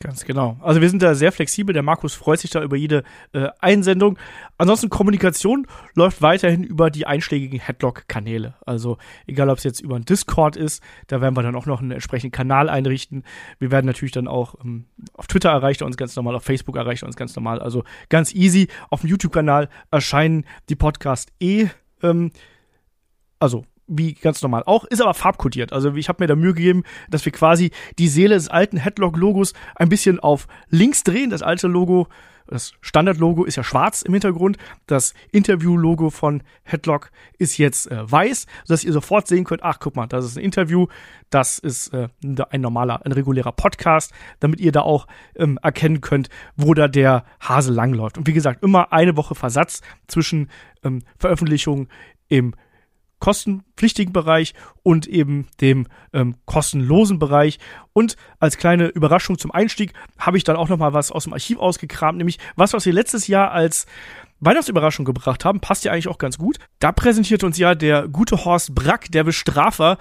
Ganz 0.00 0.26
genau. 0.26 0.58
Also 0.60 0.82
wir 0.82 0.90
sind 0.90 1.02
da 1.02 1.14
sehr 1.14 1.32
flexibel. 1.32 1.72
Der 1.72 1.82
Markus 1.82 2.12
freut 2.12 2.38
sich 2.38 2.50
da 2.50 2.62
über 2.62 2.76
jede 2.76 3.02
äh, 3.32 3.48
Einsendung. 3.60 4.18
Ansonsten 4.58 4.90
Kommunikation 4.90 5.66
läuft 5.94 6.20
weiterhin 6.20 6.64
über 6.64 6.90
die 6.90 7.06
einschlägigen 7.06 7.58
Headlock-Kanäle. 7.58 8.54
Also 8.66 8.98
egal, 9.26 9.48
ob 9.48 9.56
es 9.56 9.64
jetzt 9.64 9.80
über 9.80 9.96
ein 9.96 10.04
Discord 10.04 10.56
ist, 10.56 10.82
da 11.06 11.22
werden 11.22 11.34
wir 11.34 11.42
dann 11.42 11.56
auch 11.56 11.64
noch 11.64 11.80
einen 11.80 11.92
entsprechenden 11.92 12.30
Kanal 12.30 12.68
einrichten. 12.68 13.24
Wir 13.58 13.70
werden 13.70 13.86
natürlich 13.86 14.12
dann 14.12 14.28
auch 14.28 14.56
ähm, 14.62 14.84
auf 15.14 15.28
Twitter 15.28 15.48
erreicht 15.48 15.80
er 15.80 15.86
uns 15.86 15.96
ganz 15.96 16.14
normal, 16.14 16.36
auf 16.36 16.44
Facebook 16.44 16.76
erreicht 16.76 17.02
er 17.02 17.06
uns 17.06 17.16
ganz 17.16 17.34
normal. 17.34 17.60
Also 17.60 17.82
ganz 18.10 18.34
easy. 18.34 18.68
Auf 18.90 19.00
dem 19.00 19.08
YouTube-Kanal 19.08 19.70
erscheinen 19.90 20.44
die 20.68 20.76
Podcasts 20.76 21.32
eh. 21.40 21.68
Ähm, 22.02 22.32
also 23.38 23.64
wie 23.86 24.14
ganz 24.14 24.42
normal 24.42 24.62
auch, 24.66 24.84
ist 24.84 25.00
aber 25.00 25.14
farbkodiert. 25.14 25.72
Also 25.72 25.94
ich 25.94 26.08
habe 26.08 26.22
mir 26.22 26.28
da 26.28 26.36
Mühe 26.36 26.54
gegeben, 26.54 26.82
dass 27.08 27.24
wir 27.24 27.32
quasi 27.32 27.70
die 27.98 28.08
Seele 28.08 28.34
des 28.34 28.48
alten 28.48 28.78
Headlock-Logos 28.78 29.52
ein 29.74 29.88
bisschen 29.88 30.20
auf 30.20 30.48
links 30.68 31.04
drehen. 31.04 31.30
Das 31.30 31.42
alte 31.42 31.68
Logo, 31.68 32.08
das 32.46 32.72
Standard-Logo 32.80 33.44
ist 33.44 33.56
ja 33.56 33.64
schwarz 33.64 34.02
im 34.02 34.12
Hintergrund. 34.12 34.56
Das 34.86 35.14
Interview-Logo 35.32 36.10
von 36.10 36.42
Headlock 36.64 37.10
ist 37.38 37.58
jetzt 37.58 37.90
äh, 37.90 38.10
weiß, 38.10 38.46
sodass 38.64 38.84
ihr 38.84 38.92
sofort 38.92 39.26
sehen 39.28 39.44
könnt, 39.44 39.62
ach 39.62 39.78
guck 39.80 39.96
mal, 39.96 40.06
das 40.06 40.24
ist 40.24 40.36
ein 40.36 40.44
Interview, 40.44 40.86
das 41.30 41.58
ist 41.58 41.88
äh, 41.92 42.08
ein 42.22 42.60
normaler, 42.60 43.04
ein 43.04 43.12
regulärer 43.12 43.52
Podcast, 43.52 44.12
damit 44.40 44.60
ihr 44.60 44.72
da 44.72 44.82
auch 44.82 45.06
ähm, 45.36 45.58
erkennen 45.62 46.00
könnt, 46.00 46.28
wo 46.56 46.74
da 46.74 46.88
der 46.88 47.24
Hase 47.40 47.72
langläuft. 47.72 48.18
Und 48.18 48.26
wie 48.26 48.32
gesagt, 48.32 48.62
immer 48.62 48.92
eine 48.92 49.16
Woche 49.16 49.34
Versatz 49.34 49.80
zwischen 50.06 50.50
ähm, 50.84 51.02
Veröffentlichung 51.18 51.88
im 52.28 52.54
kostenpflichtigen 53.18 54.12
Bereich 54.12 54.54
und 54.82 55.06
eben 55.06 55.48
dem 55.60 55.86
ähm, 56.12 56.36
kostenlosen 56.44 57.18
Bereich. 57.18 57.58
Und 57.92 58.16
als 58.38 58.58
kleine 58.58 58.88
Überraschung 58.88 59.38
zum 59.38 59.50
Einstieg 59.50 59.92
habe 60.18 60.36
ich 60.36 60.44
dann 60.44 60.56
auch 60.56 60.68
noch 60.68 60.78
mal 60.78 60.92
was 60.92 61.10
aus 61.10 61.24
dem 61.24 61.32
Archiv 61.32 61.58
ausgekramt, 61.58 62.18
nämlich 62.18 62.38
was, 62.56 62.72
was 62.72 62.86
wir 62.86 62.92
letztes 62.92 63.26
Jahr 63.26 63.52
als 63.52 63.86
Weihnachtsüberraschung 64.40 65.04
gebracht 65.04 65.44
haben, 65.44 65.60
passt 65.60 65.84
ja 65.84 65.92
eigentlich 65.92 66.08
auch 66.08 66.18
ganz 66.18 66.36
gut. 66.36 66.58
Da 66.78 66.92
präsentiert 66.92 67.42
uns 67.42 67.56
ja 67.58 67.74
der 67.74 68.06
gute 68.08 68.44
Horst 68.44 68.74
Brack, 68.74 69.10
der 69.10 69.24
Bestrafer, 69.24 69.96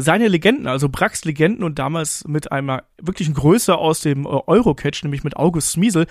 seine 0.00 0.26
Legenden, 0.26 0.66
also 0.66 0.88
Bracks 0.88 1.24
Legenden 1.24 1.62
und 1.62 1.78
damals 1.78 2.26
mit 2.26 2.50
einer 2.50 2.84
wirklichen 3.00 3.34
Größe 3.34 3.76
aus 3.76 4.00
dem 4.00 4.24
äh, 4.24 4.28
Eurocatch, 4.28 5.04
nämlich 5.04 5.22
mit 5.22 5.36
August 5.36 5.70
Smiesel. 5.72 6.06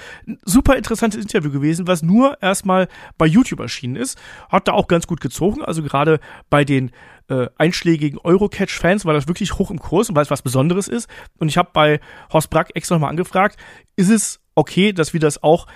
Super 0.45 0.77
interessantes 0.77 1.21
Interview 1.21 1.51
gewesen, 1.51 1.85
was 1.85 2.01
nur 2.01 2.41
erstmal 2.41 2.87
bei 3.17 3.25
YouTube 3.25 3.59
erschienen 3.59 3.97
ist. 3.97 4.17
Hat 4.49 4.67
da 4.69 4.73
auch 4.73 4.87
ganz 4.87 5.07
gut 5.07 5.19
gezogen, 5.19 5.61
also 5.63 5.83
gerade 5.83 6.19
bei 6.49 6.63
den 6.63 6.91
äh, 7.27 7.47
einschlägigen 7.57 8.19
Eurocatch-Fans 8.23 9.03
war 9.03 9.13
das 9.13 9.27
wirklich 9.27 9.53
hoch 9.55 9.71
im 9.71 9.79
Kurs 9.79 10.09
und 10.09 10.15
weil 10.15 10.23
es 10.23 10.31
was 10.31 10.41
Besonderes 10.41 10.87
ist. 10.87 11.09
Und 11.37 11.49
ich 11.49 11.57
habe 11.57 11.69
bei 11.73 11.99
Horst 12.31 12.49
Brack 12.49 12.71
extra 12.75 12.95
nochmal 12.95 13.09
angefragt, 13.09 13.57
ist 13.97 14.09
es 14.09 14.39
okay, 14.53 14.93
dass 14.93 15.11
wir 15.11 15.19
das 15.19 15.43
auch 15.43 15.67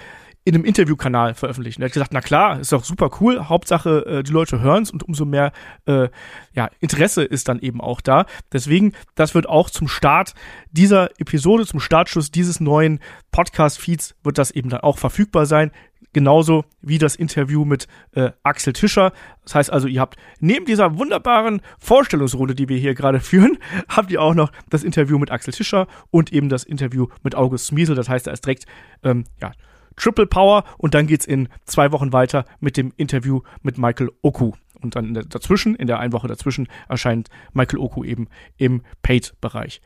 in 0.45 0.55
einem 0.55 0.65
Interviewkanal 0.65 1.35
veröffentlichen. 1.35 1.81
Er 1.81 1.85
hat 1.85 1.93
gesagt, 1.93 2.13
na 2.13 2.21
klar, 2.21 2.59
ist 2.59 2.71
doch 2.71 2.83
super 2.83 3.11
cool, 3.19 3.49
Hauptsache 3.49 4.05
äh, 4.05 4.23
die 4.23 4.31
Leute 4.31 4.59
hören's 4.61 4.89
und 4.89 5.03
umso 5.03 5.25
mehr 5.25 5.51
äh, 5.85 6.09
ja, 6.53 6.69
Interesse 6.79 7.23
ist 7.23 7.49
dann 7.49 7.59
eben 7.59 7.81
auch 7.81 8.01
da. 8.01 8.25
Deswegen, 8.51 8.93
das 9.15 9.35
wird 9.35 9.47
auch 9.47 9.69
zum 9.69 9.87
Start 9.87 10.33
dieser 10.71 11.09
Episode, 11.19 11.65
zum 11.65 11.79
Startschuss 11.79 12.31
dieses 12.31 12.59
neuen 12.59 12.99
Podcast-Feeds, 13.31 14.15
wird 14.23 14.37
das 14.37 14.51
eben 14.51 14.69
dann 14.69 14.81
auch 14.81 14.97
verfügbar 14.97 15.45
sein. 15.45 15.71
Genauso 16.11 16.65
wie 16.81 16.97
das 16.97 17.15
Interview 17.15 17.65
mit 17.65 17.87
äh, 18.13 18.31
Axel 18.41 18.73
Tischer. 18.73 19.11
Das 19.43 19.53
heißt 19.53 19.71
also, 19.71 19.87
ihr 19.87 20.01
habt 20.01 20.15
neben 20.39 20.65
dieser 20.65 20.97
wunderbaren 20.97 21.61
Vorstellungsrunde, 21.77 22.55
die 22.55 22.67
wir 22.67 22.77
hier 22.77 22.95
gerade 22.95 23.19
führen, 23.19 23.59
habt 23.87 24.09
ihr 24.09 24.19
auch 24.21 24.33
noch 24.33 24.51
das 24.69 24.83
Interview 24.83 25.19
mit 25.19 25.29
Axel 25.29 25.53
Tischer 25.53 25.87
und 26.09 26.33
eben 26.33 26.49
das 26.49 26.63
Interview 26.63 27.07
mit 27.21 27.35
August 27.35 27.67
Smiesel. 27.67 27.95
Das 27.95 28.09
heißt, 28.09 28.25
da 28.25 28.31
ist 28.31 28.43
direkt 28.43 28.65
ähm, 29.03 29.25
ja, 29.39 29.51
Triple 29.99 30.25
Power 30.25 30.63
und 30.77 30.93
dann 30.95 31.05
geht's 31.05 31.25
in 31.25 31.49
zwei 31.65 31.91
Wochen 31.91 32.11
weiter 32.13 32.45
mit 32.59 32.77
dem 32.77 32.91
Interview 32.97 33.41
mit 33.61 33.77
Michael 33.77 34.09
Oku. 34.23 34.53
Und 34.81 34.95
dann 34.95 35.13
dazwischen, 35.13 35.75
in 35.75 35.87
der 35.87 35.99
einen 35.99 36.13
Woche 36.13 36.27
dazwischen, 36.27 36.67
erscheint 36.87 37.29
Michael 37.53 37.79
Oku 37.79 38.03
eben 38.03 38.27
im 38.57 38.81
Paid-Bereich. 39.03 39.81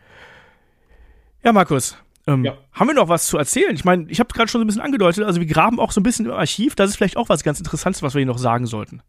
Ja, 1.44 1.52
Markus, 1.52 1.98
Ähm, 2.26 2.46
ja. 2.46 2.58
Haben 2.72 2.88
wir 2.88 2.94
noch 2.94 3.10
was 3.10 3.28
zu 3.28 3.38
erzählen? 3.38 3.76
Ich 3.76 3.84
meine, 3.84 4.10
ich 4.10 4.20
habe 4.22 4.34
gerade 4.34 4.50
schon 4.50 4.60
so 4.60 4.64
ein 4.64 4.68
bisschen 4.68 4.82
angedeutet, 4.82 5.26
also 5.26 5.42
wir 5.42 5.48
graben 5.48 5.78
auch 5.78 5.92
so 5.92 6.00
ein 6.00 6.04
bisschen 6.04 6.26
im 6.26 6.32
Archiv. 6.32 6.74
Das 6.76 6.90
ist 6.90 6.96
vielleicht 6.96 7.18
auch 7.18 7.28
was 7.28 7.44
ganz 7.44 7.60
Interessantes, 7.60 8.02
was 8.02 8.14
wir 8.14 8.20
hier 8.20 8.28
noch 8.28 8.38
sagen 8.38 8.66
sollten. 8.66 9.02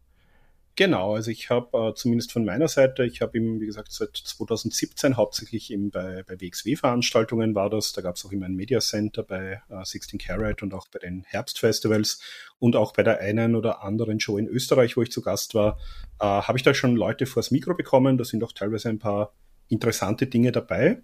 Genau, 0.77 1.15
also 1.15 1.31
ich 1.31 1.49
habe 1.49 1.77
äh, 1.77 1.93
zumindest 1.93 2.33
von 2.33 2.43
meiner 2.43 2.67
Seite, 2.67 3.05
ich 3.05 3.21
habe 3.21 3.37
ihm, 3.37 3.61
wie 3.61 3.65
gesagt, 3.65 3.93
seit 3.93 4.17
2017 4.17 5.15
hauptsächlich 5.15 5.71
eben 5.71 5.89
bei, 5.89 6.23
bei 6.27 6.41
WXW-Veranstaltungen 6.41 7.55
war 7.55 7.69
das. 7.69 7.93
Da 7.93 8.01
gab 8.01 8.17
es 8.17 8.25
auch 8.25 8.33
immer 8.33 8.47
ein 8.47 8.55
Media 8.55 8.81
Center 8.81 9.23
bei 9.23 9.61
äh, 9.69 9.85
16 9.85 10.19
Carat 10.19 10.63
und 10.63 10.73
auch 10.73 10.89
bei 10.89 10.99
den 10.99 11.23
Herbstfestivals 11.27 12.19
und 12.59 12.75
auch 12.75 12.91
bei 12.91 13.03
der 13.03 13.21
einen 13.21 13.55
oder 13.55 13.83
anderen 13.83 14.19
Show 14.19 14.37
in 14.37 14.47
Österreich, 14.47 14.97
wo 14.97 15.01
ich 15.01 15.11
zu 15.11 15.21
Gast 15.21 15.55
war, 15.55 15.79
äh, 16.19 16.25
habe 16.25 16.57
ich 16.57 16.63
da 16.63 16.73
schon 16.73 16.97
Leute 16.97 17.25
vors 17.25 17.51
Mikro 17.51 17.73
bekommen. 17.73 18.17
Da 18.17 18.25
sind 18.25 18.43
auch 18.43 18.51
teilweise 18.51 18.89
ein 18.89 18.99
paar 18.99 19.33
interessante 19.69 20.27
Dinge 20.27 20.51
dabei. 20.51 21.03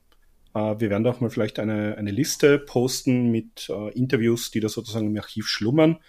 Äh, 0.53 0.79
wir 0.79 0.89
werden 0.89 1.07
auch 1.07 1.21
mal 1.21 1.29
vielleicht 1.29 1.59
eine, 1.59 1.95
eine 1.97 2.11
Liste 2.11 2.59
posten 2.59 3.31
mit 3.31 3.69
äh, 3.69 3.97
Interviews, 3.97 4.51
die 4.51 4.59
da 4.59 4.67
sozusagen 4.67 5.07
im 5.07 5.17
Archiv 5.17 5.47
schlummern 5.47 5.99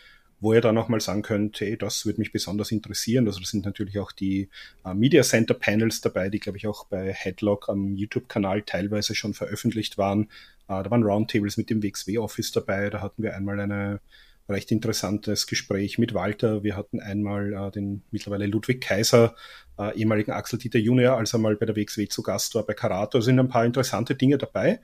wo 0.42 0.52
ihr 0.52 0.60
dann 0.60 0.76
auch 0.76 0.88
mal 0.88 1.00
sagen 1.00 1.22
könnt, 1.22 1.60
hey, 1.60 1.78
das 1.78 2.04
würde 2.04 2.18
mich 2.18 2.32
besonders 2.32 2.72
interessieren. 2.72 3.28
Also 3.28 3.38
da 3.38 3.46
sind 3.46 3.64
natürlich 3.64 4.00
auch 4.00 4.10
die 4.10 4.48
äh, 4.84 4.92
Media 4.92 5.22
Center 5.22 5.54
Panels 5.54 6.00
dabei, 6.00 6.30
die, 6.30 6.40
glaube 6.40 6.58
ich, 6.58 6.66
auch 6.66 6.86
bei 6.86 7.12
Headlock 7.12 7.68
am 7.68 7.94
YouTube-Kanal 7.94 8.62
teilweise 8.62 9.14
schon 9.14 9.34
veröffentlicht 9.34 9.98
waren. 9.98 10.24
Äh, 10.66 10.82
da 10.82 10.90
waren 10.90 11.04
Roundtables 11.04 11.56
mit 11.58 11.70
dem 11.70 11.80
WXW 11.80 12.18
Office 12.18 12.50
dabei. 12.50 12.90
Da 12.90 13.00
hatten 13.00 13.22
wir 13.22 13.36
einmal 13.36 13.60
ein 13.60 14.00
recht 14.48 14.72
interessantes 14.72 15.46
Gespräch 15.46 15.98
mit 15.98 16.12
Walter. 16.12 16.64
Wir 16.64 16.76
hatten 16.76 16.98
einmal 16.98 17.52
äh, 17.52 17.70
den 17.70 18.02
mittlerweile 18.10 18.46
Ludwig 18.46 18.80
Kaiser, 18.80 19.36
äh, 19.78 19.96
ehemaligen 19.96 20.32
Axel 20.32 20.58
Dieter 20.58 20.80
Junior, 20.80 21.18
als 21.18 21.32
er 21.32 21.38
mal 21.38 21.54
bei 21.54 21.66
der 21.66 21.76
WXW 21.76 22.08
zu 22.08 22.24
Gast 22.24 22.56
war 22.56 22.66
bei 22.66 22.74
Karato. 22.74 23.18
Da 23.18 23.22
sind 23.22 23.38
ein 23.38 23.48
paar 23.48 23.64
interessante 23.64 24.16
Dinge 24.16 24.38
dabei, 24.38 24.80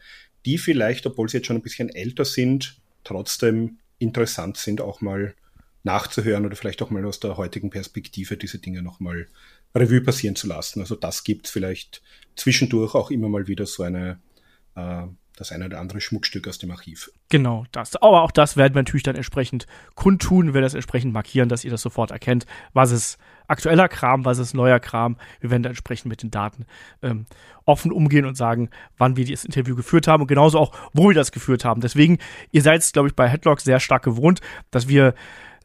die 0.46 0.56
vielleicht, 0.56 1.04
obwohl 1.04 1.28
sie 1.28 1.38
jetzt 1.38 1.48
schon 1.48 1.56
ein 1.56 1.62
bisschen 1.62 1.88
älter 1.88 2.24
sind, 2.24 2.80
trotzdem 3.02 3.78
interessant 3.98 4.56
sind, 4.56 4.80
auch 4.80 5.00
mal 5.00 5.34
nachzuhören 5.88 6.46
oder 6.46 6.54
vielleicht 6.54 6.82
auch 6.82 6.90
mal 6.90 7.04
aus 7.04 7.18
der 7.18 7.36
heutigen 7.36 7.70
Perspektive 7.70 8.36
diese 8.36 8.58
Dinge 8.58 8.82
nochmal 8.82 9.26
Revue 9.74 10.02
passieren 10.02 10.36
zu 10.36 10.46
lassen. 10.46 10.80
Also 10.80 10.94
das 10.94 11.24
gibt 11.24 11.48
vielleicht 11.48 12.02
zwischendurch 12.36 12.94
auch 12.94 13.10
immer 13.10 13.28
mal 13.28 13.48
wieder 13.48 13.66
so 13.66 13.82
eine 13.82 14.20
äh, 14.76 15.06
das 15.38 15.52
eine 15.52 15.66
oder 15.66 15.78
andere 15.78 16.00
Schmuckstück 16.00 16.48
aus 16.48 16.58
dem 16.58 16.70
Archiv. 16.70 17.10
Genau, 17.28 17.64
das. 17.72 17.96
Aber 17.96 18.22
auch 18.22 18.30
das 18.30 18.56
werden 18.56 18.74
wir 18.74 18.80
natürlich 18.80 19.04
dann 19.04 19.14
entsprechend 19.14 19.66
kundtun, 19.94 20.52
wir 20.52 20.60
das 20.60 20.74
entsprechend 20.74 21.12
markieren, 21.12 21.48
dass 21.48 21.64
ihr 21.64 21.70
das 21.70 21.82
sofort 21.82 22.10
erkennt, 22.10 22.46
was 22.72 22.90
ist 22.90 23.18
aktueller 23.46 23.88
Kram, 23.88 24.24
was 24.24 24.38
ist 24.38 24.54
neuer 24.54 24.80
Kram. 24.80 25.16
Wir 25.40 25.50
werden 25.50 25.62
da 25.62 25.68
entsprechend 25.68 26.08
mit 26.08 26.22
den 26.22 26.30
Daten 26.30 26.66
ähm, 27.02 27.26
offen 27.64 27.92
umgehen 27.92 28.26
und 28.26 28.36
sagen, 28.36 28.70
wann 28.96 29.16
wir 29.16 29.24
das 29.26 29.44
Interview 29.44 29.76
geführt 29.76 30.08
haben 30.08 30.22
und 30.22 30.26
genauso 30.26 30.58
auch, 30.58 30.72
wo 30.92 31.08
wir 31.08 31.14
das 31.14 31.32
geführt 31.32 31.64
haben. 31.64 31.80
Deswegen, 31.80 32.18
ihr 32.50 32.62
seid, 32.62 32.92
glaube 32.92 33.08
ich, 33.08 33.14
bei 33.14 33.28
Headlock 33.28 33.60
sehr 33.60 33.80
stark 33.80 34.02
gewohnt, 34.02 34.40
dass 34.70 34.88
wir 34.88 35.14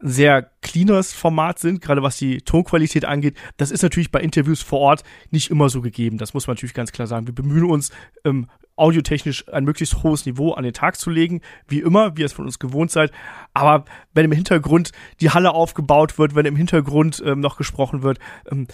sehr 0.04 0.52
cleanes 0.62 1.14
Format 1.14 1.60
sind, 1.60 1.82
gerade 1.82 2.04
was 2.04 2.18
die 2.18 2.40
Tonqualität 2.42 3.06
angeht. 3.06 3.38
Das 3.58 3.72
ist 3.72 3.84
natürlich 3.84 4.12
bei 4.12 4.20
Interviews 4.20 4.62
vor 4.62 4.80
Ort 4.80 5.04
nicht 5.32 5.50
immer 5.50 5.70
so 5.70 5.82
gegeben. 5.82 6.18
Das 6.18 6.34
muss 6.34 6.46
man 6.46 6.56
natürlich 6.56 6.74
ganz 6.74 6.92
klar 6.92 7.08
sagen. 7.08 7.26
Wir 7.26 7.34
bemühen 7.34 7.70
uns, 7.70 7.92
ähm, 8.26 8.48
audiotechnisch 8.76 9.48
ein 9.50 9.66
möglichst 9.66 10.04
hohes 10.04 10.26
Niveau 10.26 10.52
an 10.54 10.64
den 10.64 10.74
Tag 10.74 10.98
zu 10.98 11.10
legen, 11.10 11.42
wie 11.68 11.80
immer, 11.80 12.18
wie 12.18 12.22
ihr 12.22 12.26
es 12.26 12.34
von 12.34 12.46
uns 12.46 12.60
gewohnt 12.60 12.92
seid. 12.92 13.12
Aber 13.54 13.86
wenn 14.14 14.26
im 14.26 14.32
Hintergrund 14.32 14.92
die 15.22 15.30
Halle 15.30 15.54
aufgebaut 15.54 16.18
wird, 16.18 16.36
wenn 16.36 16.46
im 16.46 16.56
Hintergrund 16.56 17.22
ähm, 17.26 17.40
noch 17.40 17.58
gesprochen 17.58 18.04
wird, 18.04 18.20
ähm, 18.52 18.68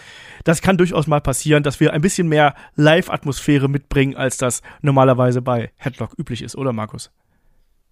das 0.46 0.62
kann 0.62 0.78
durchaus 0.78 1.08
mal 1.08 1.22
passieren, 1.22 1.64
dass 1.64 1.80
wir 1.80 1.94
ein 1.94 2.02
bisschen 2.02 2.28
mehr 2.28 2.56
Live-Atmosphäre 2.76 3.68
mitbringen, 3.68 4.16
als 4.16 4.38
das 4.38 4.62
normalerweise 4.82 5.42
bei 5.42 5.72
Headlock 5.76 6.18
üblich 6.18 6.42
ist, 6.42 6.56
oder 6.56 6.72
Markus? 6.72 7.12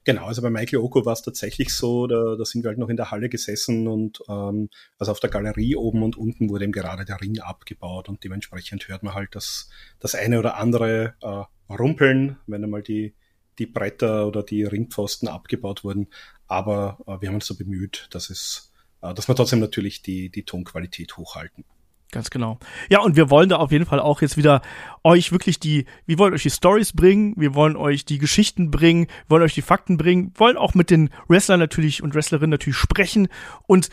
Genau, 0.08 0.28
also 0.28 0.42
bei 0.42 0.50
Michael 0.50 0.80
Oko 0.80 1.06
war 1.06 1.12
es 1.12 1.22
tatsächlich 1.22 1.74
so, 1.74 2.08
da, 2.08 2.38
da 2.38 2.46
sind 2.46 2.64
wir 2.64 2.70
halt 2.70 2.78
noch 2.78 2.88
in 2.88 2.96
der 2.96 3.12
Halle 3.12 3.28
gesessen 3.28 3.90
und 3.90 4.22
ähm, 4.30 4.70
also 4.98 5.12
auf 5.12 5.20
der 5.20 5.30
Galerie 5.30 5.76
oben 5.76 6.02
und 6.02 6.16
unten 6.16 6.50
wurde 6.50 6.64
eben 6.64 6.72
gerade 6.72 7.04
der 7.04 7.20
Ring 7.20 7.40
abgebaut 7.40 8.08
und 8.08 8.24
dementsprechend 8.24 8.88
hört 8.88 9.04
man 9.04 9.16
halt 9.16 9.36
das, 9.36 9.70
das 10.00 10.16
eine 10.16 10.40
oder 10.40 10.56
andere 10.56 11.16
äh, 11.22 11.74
rumpeln, 11.74 12.38
wenn 12.48 12.64
einmal 12.64 12.84
die, 12.84 13.16
die 13.60 13.66
Bretter 13.66 14.28
oder 14.28 14.44
die 14.44 14.64
Ringpfosten 14.64 15.28
abgebaut 15.28 15.84
wurden. 15.84 16.08
Aber 16.48 17.00
äh, 17.06 17.20
wir 17.20 17.28
haben 17.28 17.36
uns 17.36 17.48
so 17.48 17.58
bemüht, 17.58 18.08
dass 18.12 18.30
es, 18.30 18.72
äh, 19.02 19.14
dass 19.14 19.28
wir 19.28 19.36
trotzdem 19.36 19.60
natürlich 19.60 20.04
die, 20.04 20.30
die 20.30 20.44
Tonqualität 20.44 21.18
hochhalten. 21.18 21.66
Ganz 22.12 22.30
genau. 22.30 22.58
Ja, 22.90 23.02
und 23.02 23.18
wir 23.18 23.30
wollen 23.30 23.50
da 23.50 23.58
auf 23.58 23.72
jeden 23.72 23.86
Fall 23.86 24.00
auch 24.00 24.22
jetzt 24.22 24.38
wieder 24.38 24.62
euch 25.04 25.34
wirklich 25.34 25.60
die, 25.60 25.86
wir 26.06 26.18
wollen 26.18 26.34
euch 26.34 26.44
die 26.44 26.50
Stories 26.50 26.94
bringen, 26.94 27.34
wir 27.36 27.54
wollen 27.54 27.76
euch 27.76 28.06
die 28.06 28.18
Geschichten 28.18 28.72
bringen, 28.72 29.08
wir 29.08 29.30
wollen 29.32 29.44
euch 29.44 29.56
die 29.56 29.62
Fakten 29.62 29.98
bringen, 29.98 30.32
wollen 30.36 30.56
auch 30.56 30.74
mit 30.74 30.90
den 30.90 31.10
Wrestlern 31.28 31.60
natürlich 31.60 32.02
und 32.02 32.16
Wrestlerinnen 32.16 32.52
natürlich 32.52 32.78
sprechen 32.78 33.28
und 33.66 33.90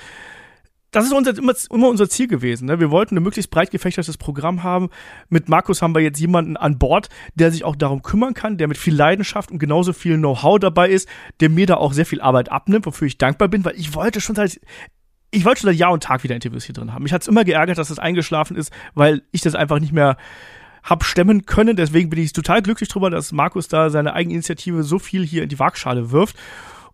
das 0.94 1.06
ist 1.06 1.12
unser, 1.12 1.37
immer, 1.37 1.54
immer 1.73 1.88
unser 1.88 2.09
Ziel 2.09 2.28
gewesen. 2.28 2.66
Ne? 2.66 2.78
Wir 2.78 2.92
wollten 2.92 3.16
ein 3.16 3.23
möglichst 3.25 3.50
breit 3.50 3.73
gefächertes 3.73 4.16
Programm 4.16 4.62
haben. 4.62 4.90
Mit 5.28 5.49
Markus 5.49 5.83
haben 5.83 5.92
wir 5.92 6.02
jetzt 6.02 6.21
jemanden 6.21 6.56
an 6.56 6.78
Bord, 6.78 7.09
der 7.35 7.50
sich 7.50 7.64
auch 7.64 7.75
darum 7.75 8.02
kümmern 8.02 8.33
kann, 8.33 8.59
der 8.59 8.68
mit 8.68 8.78
viel 8.78 8.94
Leidenschaft 8.94 9.50
und 9.50 9.59
genauso 9.59 9.92
viel 9.92 10.16
Know-how 10.16 10.61
dabei 10.61 10.90
ist, 10.90 11.09
der 11.40 11.50
mir 11.50 11.66
da 11.66 11.78
auch 11.78 11.92
sehr 11.92 12.06
viel 12.06 12.21
Arbeit 12.21 12.52
abnimmt, 12.52 12.87
wofür 12.87 13.09
ich 13.09 13.18
dankbar 13.18 13.49
bin, 13.49 13.64
weil 13.64 13.75
ich 13.75 13.97
wollte 13.97 14.21
schon 14.21 14.37
seit 14.37 14.61
ich 15.34 15.44
wollte 15.44 15.62
schon 15.62 15.70
seit 15.70 15.78
Jahr 15.78 15.92
und 15.92 16.02
Tag 16.02 16.22
wieder 16.24 16.34
Interviews 16.34 16.64
hier 16.64 16.74
drin 16.74 16.92
haben. 16.92 17.02
Mich 17.02 17.12
hat 17.12 17.22
es 17.22 17.28
immer 17.28 17.44
geärgert, 17.44 17.78
dass 17.78 17.90
es 17.90 17.98
eingeschlafen 17.98 18.56
ist, 18.56 18.72
weil 18.94 19.22
ich 19.32 19.40
das 19.40 19.54
einfach 19.54 19.80
nicht 19.80 19.92
mehr 19.92 20.16
hab 20.82 21.04
stemmen 21.04 21.46
können. 21.46 21.76
Deswegen 21.76 22.10
bin 22.10 22.20
ich 22.20 22.32
total 22.32 22.62
glücklich 22.62 22.88
drüber, 22.88 23.10
dass 23.10 23.32
Markus 23.32 23.68
da 23.68 23.90
seine 23.90 24.14
Eigeninitiative 24.14 24.82
so 24.82 24.98
viel 24.98 25.24
hier 25.24 25.42
in 25.42 25.48
die 25.48 25.58
Waagschale 25.58 26.10
wirft. 26.10 26.36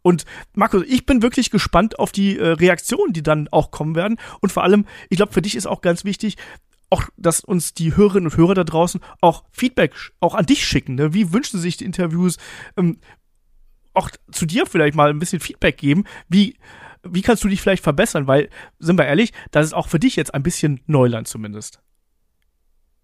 Und 0.02 0.24
Markus, 0.54 0.84
ich 0.86 1.04
bin 1.04 1.22
wirklich 1.22 1.50
gespannt 1.50 1.98
auf 1.98 2.12
die 2.12 2.38
äh, 2.38 2.52
Reaktionen, 2.52 3.12
die 3.12 3.22
dann 3.22 3.48
auch 3.48 3.70
kommen 3.70 3.94
werden. 3.94 4.18
Und 4.40 4.50
vor 4.50 4.62
allem, 4.62 4.86
ich 5.10 5.16
glaube, 5.16 5.32
für 5.32 5.42
dich 5.42 5.56
ist 5.56 5.66
auch 5.66 5.82
ganz 5.82 6.04
wichtig, 6.04 6.36
auch, 6.88 7.04
dass 7.16 7.40
uns 7.40 7.74
die 7.74 7.94
Hörerinnen 7.94 8.30
und 8.30 8.36
Hörer 8.36 8.54
da 8.54 8.64
draußen 8.64 9.00
auch 9.20 9.44
Feedback 9.52 9.94
auch 10.20 10.34
an 10.34 10.46
dich 10.46 10.66
schicken. 10.66 10.94
Ne? 10.94 11.12
Wie 11.12 11.32
wünschen 11.32 11.60
sich 11.60 11.76
die 11.76 11.84
Interviews? 11.84 12.38
Ähm, 12.76 12.98
auch 13.92 14.10
zu 14.30 14.46
dir 14.46 14.66
vielleicht 14.66 14.94
mal 14.94 15.10
ein 15.10 15.18
bisschen 15.18 15.40
Feedback 15.40 15.76
geben. 15.76 16.04
Wie 16.28 16.56
wie 17.02 17.22
kannst 17.22 17.44
du 17.44 17.48
dich 17.48 17.60
vielleicht 17.60 17.82
verbessern? 17.82 18.26
Weil, 18.26 18.50
sind 18.78 18.98
wir 18.98 19.06
ehrlich, 19.06 19.32
das 19.50 19.66
ist 19.66 19.72
auch 19.72 19.88
für 19.88 19.98
dich 19.98 20.16
jetzt 20.16 20.34
ein 20.34 20.42
bisschen 20.42 20.80
Neuland 20.86 21.28
zumindest. 21.28 21.80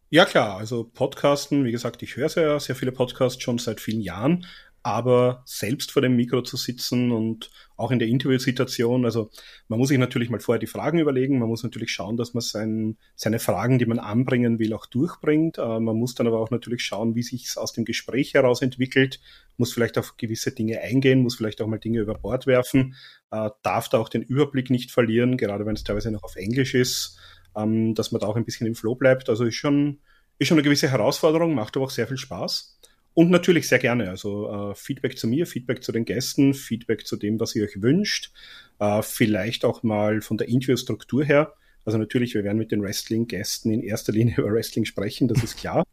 Ja, 0.09 0.25
klar. 0.25 0.57
Also 0.57 0.85
Podcasten, 0.85 1.65
wie 1.65 1.73
gesagt, 1.73 2.03
ich 2.03 2.17
höre 2.17 2.29
sehr, 2.29 2.61
sehr 2.61 2.77
viele 2.77 2.93
Podcasts 2.93 3.43
schon 3.43 3.59
seit 3.59 3.81
vielen 3.81 4.01
Jahren 4.01 4.47
aber 4.87 5.43
selbst 5.47 5.91
vor 5.91 6.01
dem 6.01 6.15
Mikro 6.15 6.43
zu 6.43 6.57
sitzen 6.57 7.11
und 7.11 7.51
auch 7.77 7.91
in 7.91 7.99
der 7.99 8.07
Interviewsituation, 8.07 9.05
also 9.05 9.31
man 9.67 9.81
muss 9.81 9.89
sich 9.89 9.99
natürlich 9.99 10.31
mal 10.31 10.39
vorher 10.39 10.61
die 10.61 10.69
Fragen 10.69 11.01
überlegen, 11.01 11.41
man 11.41 11.49
muss 11.49 11.65
natürlich 11.65 11.91
schauen, 11.91 12.17
dass 12.17 12.35
man 12.35 12.41
sein, 12.41 12.97
seine 13.17 13.41
Fragen, 13.41 13.81
die 13.81 13.87
man 13.87 13.99
anbringen 13.99 14.61
will, 14.61 14.73
auch 14.75 14.87
durchbringt. 14.87 15.59
Äh, 15.59 15.81
man 15.81 15.97
muss 15.97 16.15
dann 16.15 16.29
aber 16.29 16.39
auch 16.39 16.53
natürlich 16.53 16.85
schauen, 16.85 17.17
wie 17.17 17.25
sich 17.25 17.47
es 17.47 17.57
aus 17.57 17.73
dem 17.73 17.85
Gespräch 17.85 18.35
heraus 18.35 18.63
entwickelt, 18.63 19.19
muss 19.57 19.73
vielleicht 19.73 19.99
auf 19.99 20.19
gewisse 20.19 20.53
Dinge 20.53 20.81
eingehen, 20.81 21.21
muss 21.21 21.35
vielleicht 21.35 21.61
auch 21.61 21.67
mal 21.67 21.81
Dinge 21.81 21.99
über 21.99 22.15
Bord 22.15 22.47
werfen, 22.47 22.95
äh, 23.33 23.51
darf 23.65 23.89
da 23.89 23.99
auch 23.99 24.09
den 24.09 24.23
Überblick 24.23 24.71
nicht 24.71 24.93
verlieren, 24.93 25.37
gerade 25.37 25.67
wenn 25.67 25.75
es 25.75 25.83
teilweise 25.83 26.13
noch 26.13 26.23
auf 26.23 26.37
Englisch 26.37 26.75
ist, 26.75 27.19
ähm, 27.57 27.97
dass 27.97 28.13
man 28.13 28.21
da 28.21 28.29
auch 28.29 28.37
ein 28.37 28.45
bisschen 28.45 28.69
im 28.69 28.77
Flow 28.77 28.95
bleibt. 28.95 29.31
Also 29.31 29.47
ist 29.47 29.57
schon, 29.57 29.99
ist 30.39 30.47
schon 30.47 30.59
eine 30.59 30.65
gewisse 30.65 30.89
Herausforderung, 30.89 31.57
macht 31.57 31.77
aber 31.77 31.87
auch 31.87 31.91
sehr 31.91 32.07
viel 32.07 32.19
Spaß. 32.19 32.76
Und 33.17 33.31
natürlich 33.31 33.67
sehr 33.67 33.79
gerne. 33.79 34.11
Also 34.11 34.51
äh, 34.51 34.75
Feedback 34.75 35.17
zu 35.17 35.27
mir, 35.27 35.47
Feedback 35.47 35.83
zu 35.83 35.91
den 35.91 36.05
Gästen, 36.05 36.53
Feedback 36.53 37.07
zu 37.07 37.17
dem, 37.17 37.41
was 37.41 37.57
ihr 37.57 37.65
euch 37.65 37.81
wünscht. 37.81 38.31
Äh, 38.79 39.01
vielleicht 39.01 39.65
auch 39.65 39.83
mal 39.83 40.21
von 40.21 40.37
der 40.37 40.49
Interviewstruktur 40.49 41.25
her. 41.25 41.55
Also 41.87 41.97
natürlich, 41.97 42.35
wir 42.35 42.45
werden 42.45 42.59
mit 42.59 42.73
den 42.73 42.83
Wrestling-Gästen 42.83 43.73
in 43.73 43.83
erster 43.83 44.13
Linie 44.13 44.35
über 44.37 44.53
Wrestling 44.53 44.85
sprechen, 44.85 45.29
das 45.29 45.43
ist 45.43 45.57
klar. 45.57 45.87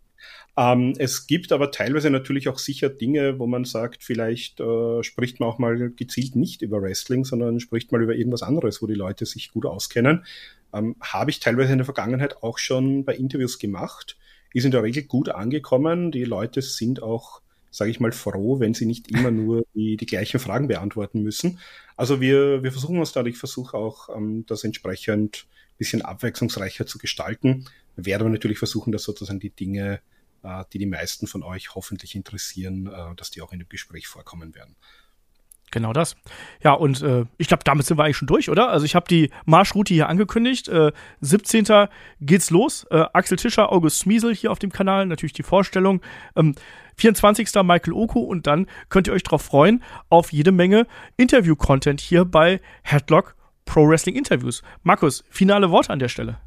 ähm, 0.57 0.95
es 0.97 1.25
gibt 1.25 1.53
aber 1.53 1.71
teilweise 1.71 2.09
natürlich 2.09 2.49
auch 2.49 2.59
sicher 2.59 2.89
Dinge, 2.89 3.39
wo 3.39 3.47
man 3.47 3.63
sagt, 3.63 4.03
vielleicht 4.03 4.59
äh, 4.59 5.01
spricht 5.01 5.39
man 5.39 5.47
auch 5.47 5.59
mal 5.59 5.91
gezielt 5.91 6.35
nicht 6.35 6.61
über 6.61 6.81
Wrestling, 6.81 7.23
sondern 7.23 7.61
spricht 7.61 7.93
mal 7.93 8.03
über 8.03 8.15
irgendwas 8.15 8.43
anderes, 8.43 8.81
wo 8.81 8.85
die 8.85 8.95
Leute 8.95 9.25
sich 9.25 9.49
gut 9.53 9.65
auskennen. 9.65 10.25
Ähm, 10.73 10.97
Habe 10.99 11.31
ich 11.31 11.39
teilweise 11.39 11.71
in 11.71 11.77
der 11.77 11.85
Vergangenheit 11.85 12.43
auch 12.43 12.57
schon 12.57 13.05
bei 13.05 13.15
Interviews 13.15 13.59
gemacht 13.59 14.17
ist 14.53 14.65
in 14.65 14.71
der 14.71 14.83
Regel 14.83 15.03
gut 15.03 15.29
angekommen. 15.29 16.11
Die 16.11 16.23
Leute 16.23 16.61
sind 16.61 17.01
auch, 17.01 17.41
sage 17.71 17.91
ich 17.91 17.99
mal, 17.99 18.11
froh, 18.11 18.59
wenn 18.59 18.73
sie 18.73 18.85
nicht 18.85 19.11
immer 19.11 19.31
nur 19.31 19.65
die, 19.73 19.97
die 19.97 20.05
gleichen 20.05 20.39
Fragen 20.39 20.67
beantworten 20.67 21.21
müssen. 21.23 21.59
Also 21.97 22.21
wir, 22.21 22.63
wir 22.63 22.71
versuchen 22.71 22.99
uns 22.99 23.11
da, 23.11 23.23
ich 23.25 23.37
versuche 23.37 23.75
auch, 23.75 24.09
ähm, 24.15 24.45
das 24.47 24.63
entsprechend 24.63 25.47
ein 25.73 25.77
bisschen 25.77 26.01
abwechslungsreicher 26.01 26.85
zu 26.85 26.97
gestalten. 26.97 27.65
Wir 27.95 28.05
werden 28.05 28.31
natürlich 28.31 28.59
versuchen, 28.59 28.91
dass 28.91 29.03
sozusagen 29.03 29.39
die 29.39 29.49
Dinge, 29.49 30.01
äh, 30.43 30.63
die 30.71 30.79
die 30.79 30.85
meisten 30.85 31.27
von 31.27 31.43
euch 31.43 31.75
hoffentlich 31.75 32.15
interessieren, 32.15 32.87
äh, 32.87 33.15
dass 33.15 33.31
die 33.31 33.41
auch 33.41 33.51
in 33.51 33.59
dem 33.59 33.69
Gespräch 33.69 34.07
vorkommen 34.07 34.55
werden. 34.55 34.75
Genau 35.73 35.91
das. 35.91 36.15
Ja, 36.63 36.73
und 36.73 37.01
äh, 37.01 37.25
ich 37.39 37.47
glaube, 37.47 37.63
damit 37.63 37.87
sind 37.87 37.97
wir 37.97 38.03
eigentlich 38.03 38.17
schon 38.17 38.27
durch, 38.27 38.47
oder? 38.47 38.69
Also 38.69 38.85
ich 38.85 38.93
habe 38.93 39.07
die 39.09 39.31
Marschroute 39.45 39.91
hier 39.91 40.07
angekündigt. 40.07 40.67
Äh, 40.67 40.91
17. 41.21 41.87
geht's 42.21 42.51
los. 42.51 42.85
Äh, 42.91 43.05
Axel 43.11 43.37
Tischer, 43.37 43.71
August 43.71 43.97
Smiesel 43.97 44.35
hier 44.35 44.51
auf 44.51 44.59
dem 44.59 44.71
Kanal, 44.71 45.07
natürlich 45.07 45.33
die 45.33 45.41
Vorstellung. 45.41 46.01
Ähm, 46.35 46.53
24. 46.97 47.49
Michael 47.63 47.93
Oku 47.93 48.19
und 48.19 48.45
dann 48.45 48.67
könnt 48.89 49.07
ihr 49.07 49.13
euch 49.13 49.23
darauf 49.23 49.41
freuen 49.41 49.83
auf 50.09 50.31
jede 50.31 50.51
Menge 50.51 50.85
Interview-Content 51.17 51.99
hier 51.99 52.23
bei 52.23 52.61
Headlock 52.83 53.35
Pro 53.65 53.89
Wrestling 53.89 54.15
Interviews. 54.15 54.61
Markus, 54.83 55.23
finale 55.31 55.71
Worte 55.71 55.89
an 55.89 55.97
der 55.97 56.09
Stelle. 56.09 56.37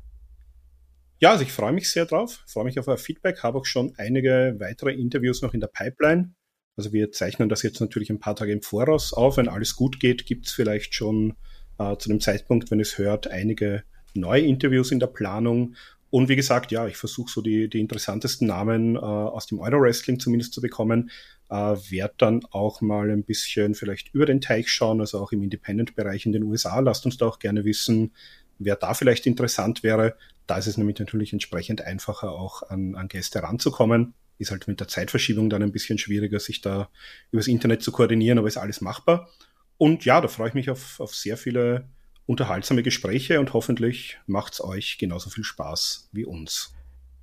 Ja, 1.18 1.32
also 1.32 1.42
ich 1.42 1.50
freue 1.50 1.72
mich 1.72 1.90
sehr 1.90 2.06
drauf, 2.06 2.44
freue 2.46 2.66
mich 2.66 2.78
auf 2.78 2.86
euer 2.86 2.96
Feedback, 2.96 3.42
habe 3.42 3.58
auch 3.58 3.66
schon 3.66 3.92
einige 3.98 4.54
weitere 4.60 4.92
Interviews 4.92 5.42
noch 5.42 5.52
in 5.52 5.58
der 5.58 5.66
Pipeline. 5.66 6.32
Also 6.76 6.92
wir 6.92 7.10
zeichnen 7.12 7.48
das 7.48 7.62
jetzt 7.62 7.80
natürlich 7.80 8.10
ein 8.10 8.20
paar 8.20 8.36
Tage 8.36 8.52
im 8.52 8.62
Voraus 8.62 9.12
auf. 9.12 9.38
Wenn 9.38 9.48
alles 9.48 9.76
gut 9.76 9.98
geht, 9.98 10.26
gibt 10.26 10.46
es 10.46 10.52
vielleicht 10.52 10.94
schon 10.94 11.34
äh, 11.78 11.96
zu 11.96 12.08
dem 12.08 12.20
Zeitpunkt, 12.20 12.70
wenn 12.70 12.80
es 12.80 12.98
hört, 12.98 13.28
einige 13.28 13.82
neue 14.14 14.42
Interviews 14.42 14.92
in 14.92 15.00
der 15.00 15.06
Planung. 15.06 15.74
Und 16.10 16.28
wie 16.28 16.36
gesagt, 16.36 16.70
ja, 16.70 16.86
ich 16.86 16.96
versuche 16.96 17.30
so 17.30 17.42
die, 17.42 17.68
die 17.68 17.80
interessantesten 17.80 18.46
Namen 18.46 18.94
äh, 18.94 18.98
aus 18.98 19.46
dem 19.46 19.58
Euro-Wrestling 19.58 20.20
zumindest 20.20 20.52
zu 20.52 20.60
bekommen. 20.60 21.10
Äh, 21.48 21.54
werde 21.54 22.14
dann 22.18 22.44
auch 22.50 22.80
mal 22.80 23.10
ein 23.10 23.24
bisschen 23.24 23.74
vielleicht 23.74 24.14
über 24.14 24.26
den 24.26 24.40
Teich 24.40 24.70
schauen, 24.70 25.00
also 25.00 25.18
auch 25.18 25.32
im 25.32 25.42
Independent-Bereich 25.42 26.26
in 26.26 26.32
den 26.32 26.44
USA. 26.44 26.78
Lasst 26.80 27.06
uns 27.06 27.16
da 27.16 27.26
auch 27.26 27.38
gerne 27.38 27.64
wissen, 27.64 28.12
wer 28.58 28.76
da 28.76 28.94
vielleicht 28.94 29.26
interessant 29.26 29.82
wäre. 29.82 30.16
Da 30.46 30.58
ist 30.58 30.66
es 30.66 30.76
nämlich 30.76 30.98
natürlich 30.98 31.32
entsprechend 31.32 31.82
einfacher, 31.82 32.32
auch 32.32 32.62
an, 32.62 32.94
an 32.94 33.08
Gäste 33.08 33.42
ranzukommen. 33.42 34.14
Ist 34.38 34.50
halt 34.50 34.68
mit 34.68 34.80
der 34.80 34.88
Zeitverschiebung 34.88 35.50
dann 35.50 35.62
ein 35.62 35.72
bisschen 35.72 35.98
schwieriger, 35.98 36.40
sich 36.40 36.60
da 36.60 36.88
übers 37.30 37.48
Internet 37.48 37.82
zu 37.82 37.92
koordinieren, 37.92 38.38
aber 38.38 38.48
ist 38.48 38.58
alles 38.58 38.80
machbar. 38.80 39.28
Und 39.78 40.04
ja, 40.04 40.20
da 40.20 40.28
freue 40.28 40.48
ich 40.48 40.54
mich 40.54 40.70
auf, 40.70 41.00
auf 41.00 41.14
sehr 41.14 41.36
viele 41.36 41.88
unterhaltsame 42.26 42.82
Gespräche 42.82 43.40
und 43.40 43.52
hoffentlich 43.52 44.18
macht's 44.26 44.60
euch 44.60 44.98
genauso 44.98 45.30
viel 45.30 45.44
Spaß 45.44 46.10
wie 46.12 46.24
uns. 46.24 46.72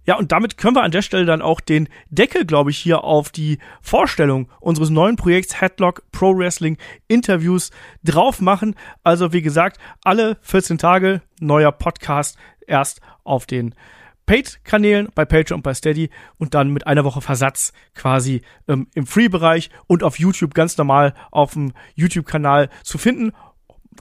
Ja, 0.05 0.17
und 0.17 0.33
damit 0.33 0.57
können 0.57 0.75
wir 0.75 0.83
an 0.83 0.91
der 0.91 1.01
Stelle 1.01 1.25
dann 1.25 1.41
auch 1.41 1.61
den 1.61 1.87
Deckel, 2.09 2.45
glaube 2.45 2.71
ich, 2.71 2.77
hier 2.77 3.05
auf 3.05 3.29
die 3.29 3.59
Vorstellung 3.81 4.49
unseres 4.59 4.89
neuen 4.89 5.15
Projekts 5.15 5.61
Headlock 5.61 6.03
Pro 6.11 6.37
Wrestling 6.37 6.77
Interviews 7.07 7.71
drauf 8.03 8.41
machen. 8.41 8.75
Also, 9.03 9.31
wie 9.31 9.41
gesagt, 9.41 9.79
alle 10.03 10.37
14 10.41 10.77
Tage 10.77 11.21
neuer 11.39 11.71
Podcast 11.71 12.37
erst 12.67 12.99
auf 13.23 13.45
den 13.45 13.75
Paid-Kanälen 14.25 15.09
bei 15.13 15.25
Patreon 15.25 15.59
und 15.59 15.63
bei 15.63 15.73
Steady 15.73 16.09
und 16.37 16.53
dann 16.53 16.69
mit 16.69 16.87
einer 16.87 17.03
Woche 17.03 17.21
Versatz 17.21 17.73
quasi 17.93 18.41
ähm, 18.67 18.87
im 18.95 19.05
Free-Bereich 19.05 19.69
und 19.87 20.03
auf 20.03 20.19
YouTube 20.19 20.53
ganz 20.53 20.77
normal 20.77 21.13
auf 21.31 21.53
dem 21.53 21.73
YouTube-Kanal 21.95 22.69
zu 22.83 22.97
finden. 22.97 23.33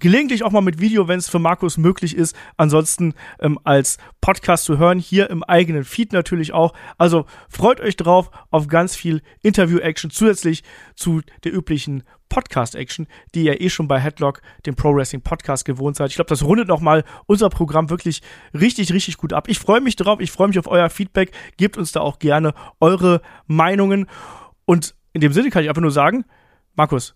Gelegentlich 0.01 0.43
auch 0.43 0.51
mal 0.51 0.61
mit 0.61 0.81
Video, 0.81 1.09
wenn 1.09 1.19
es 1.19 1.29
für 1.29 1.39
Markus 1.39 1.77
möglich 1.77 2.17
ist. 2.17 2.37
Ansonsten 2.57 3.15
ähm, 3.41 3.59
als 3.65 3.99
Podcast 4.21 4.65
zu 4.65 4.79
hören, 4.79 4.99
hier 4.99 5.31
im 5.31 5.43
eigenen 5.43 5.85
Feed 5.85 6.13
natürlich 6.13 6.53
auch. 6.53 6.73
Also 6.99 7.27
freut 7.49 7.81
euch 7.81 7.97
drauf 7.97 8.31
auf 8.51 8.69
ganz 8.69 8.97
viel 8.97 9.23
Interview-Action 9.43 10.11
zusätzlich 10.11 10.63
zu 10.95 11.21
der 11.45 11.55
üblichen 11.55 12.05
Podcast-Action, 12.33 13.07
die 13.35 13.45
ihr 13.45 13.61
eh 13.61 13.69
schon 13.69 13.89
bei 13.89 14.01
Headlock, 14.01 14.41
dem 14.65 14.75
Pro 14.75 14.95
Wrestling 14.95 15.21
Podcast, 15.21 15.67
gewohnt 15.67 15.97
seid. 15.97 16.09
Ich 16.09 16.17
glaube, 16.17 16.31
das 16.31 16.43
rundet 16.43 16.67
nochmal 16.67 17.05
unser 17.27 17.51
Programm 17.51 17.91
wirklich 17.91 18.23
richtig, 18.55 18.93
richtig 18.93 19.19
gut 19.19 19.35
ab. 19.35 19.49
Ich 19.49 19.59
freue 19.59 19.83
mich 19.83 19.97
drauf, 19.97 20.19
ich 20.19 20.33
freue 20.33 20.49
mich 20.49 20.59
auf 20.59 20.67
euer 20.67 20.89
Feedback. 20.89 21.33
Gebt 21.59 21.77
uns 21.77 21.93
da 21.93 22.01
auch 22.01 22.19
gerne 22.19 22.55
eure 22.81 23.21
Meinungen. 23.47 24.07
Und 24.65 24.95
in 25.13 25.21
dem 25.21 25.35
Sinne 25.35 25.51
kann 25.51 25.63
ich 25.63 25.69
einfach 25.69 25.83
nur 25.83 25.91
sagen, 25.91 26.25
Markus, 26.75 27.15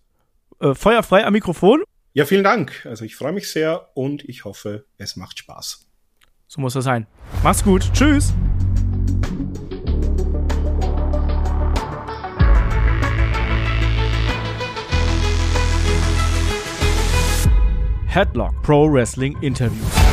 äh, 0.60 0.74
feuerfrei 0.74 1.24
am 1.24 1.32
Mikrofon. 1.32 1.82
Ja, 2.16 2.24
vielen 2.24 2.44
Dank. 2.44 2.86
Also 2.86 3.04
ich 3.04 3.14
freue 3.14 3.34
mich 3.34 3.50
sehr 3.50 3.90
und 3.92 4.26
ich 4.26 4.46
hoffe, 4.46 4.86
es 4.96 5.16
macht 5.16 5.38
Spaß. 5.38 5.86
So 6.46 6.62
muss 6.62 6.72
das 6.72 6.84
sein. 6.84 7.06
Mach's 7.42 7.62
gut. 7.62 7.92
Tschüss. 7.92 8.32
Headlock 18.06 18.62
Pro 18.62 18.90
Wrestling 18.90 19.36
Interviews. 19.42 20.05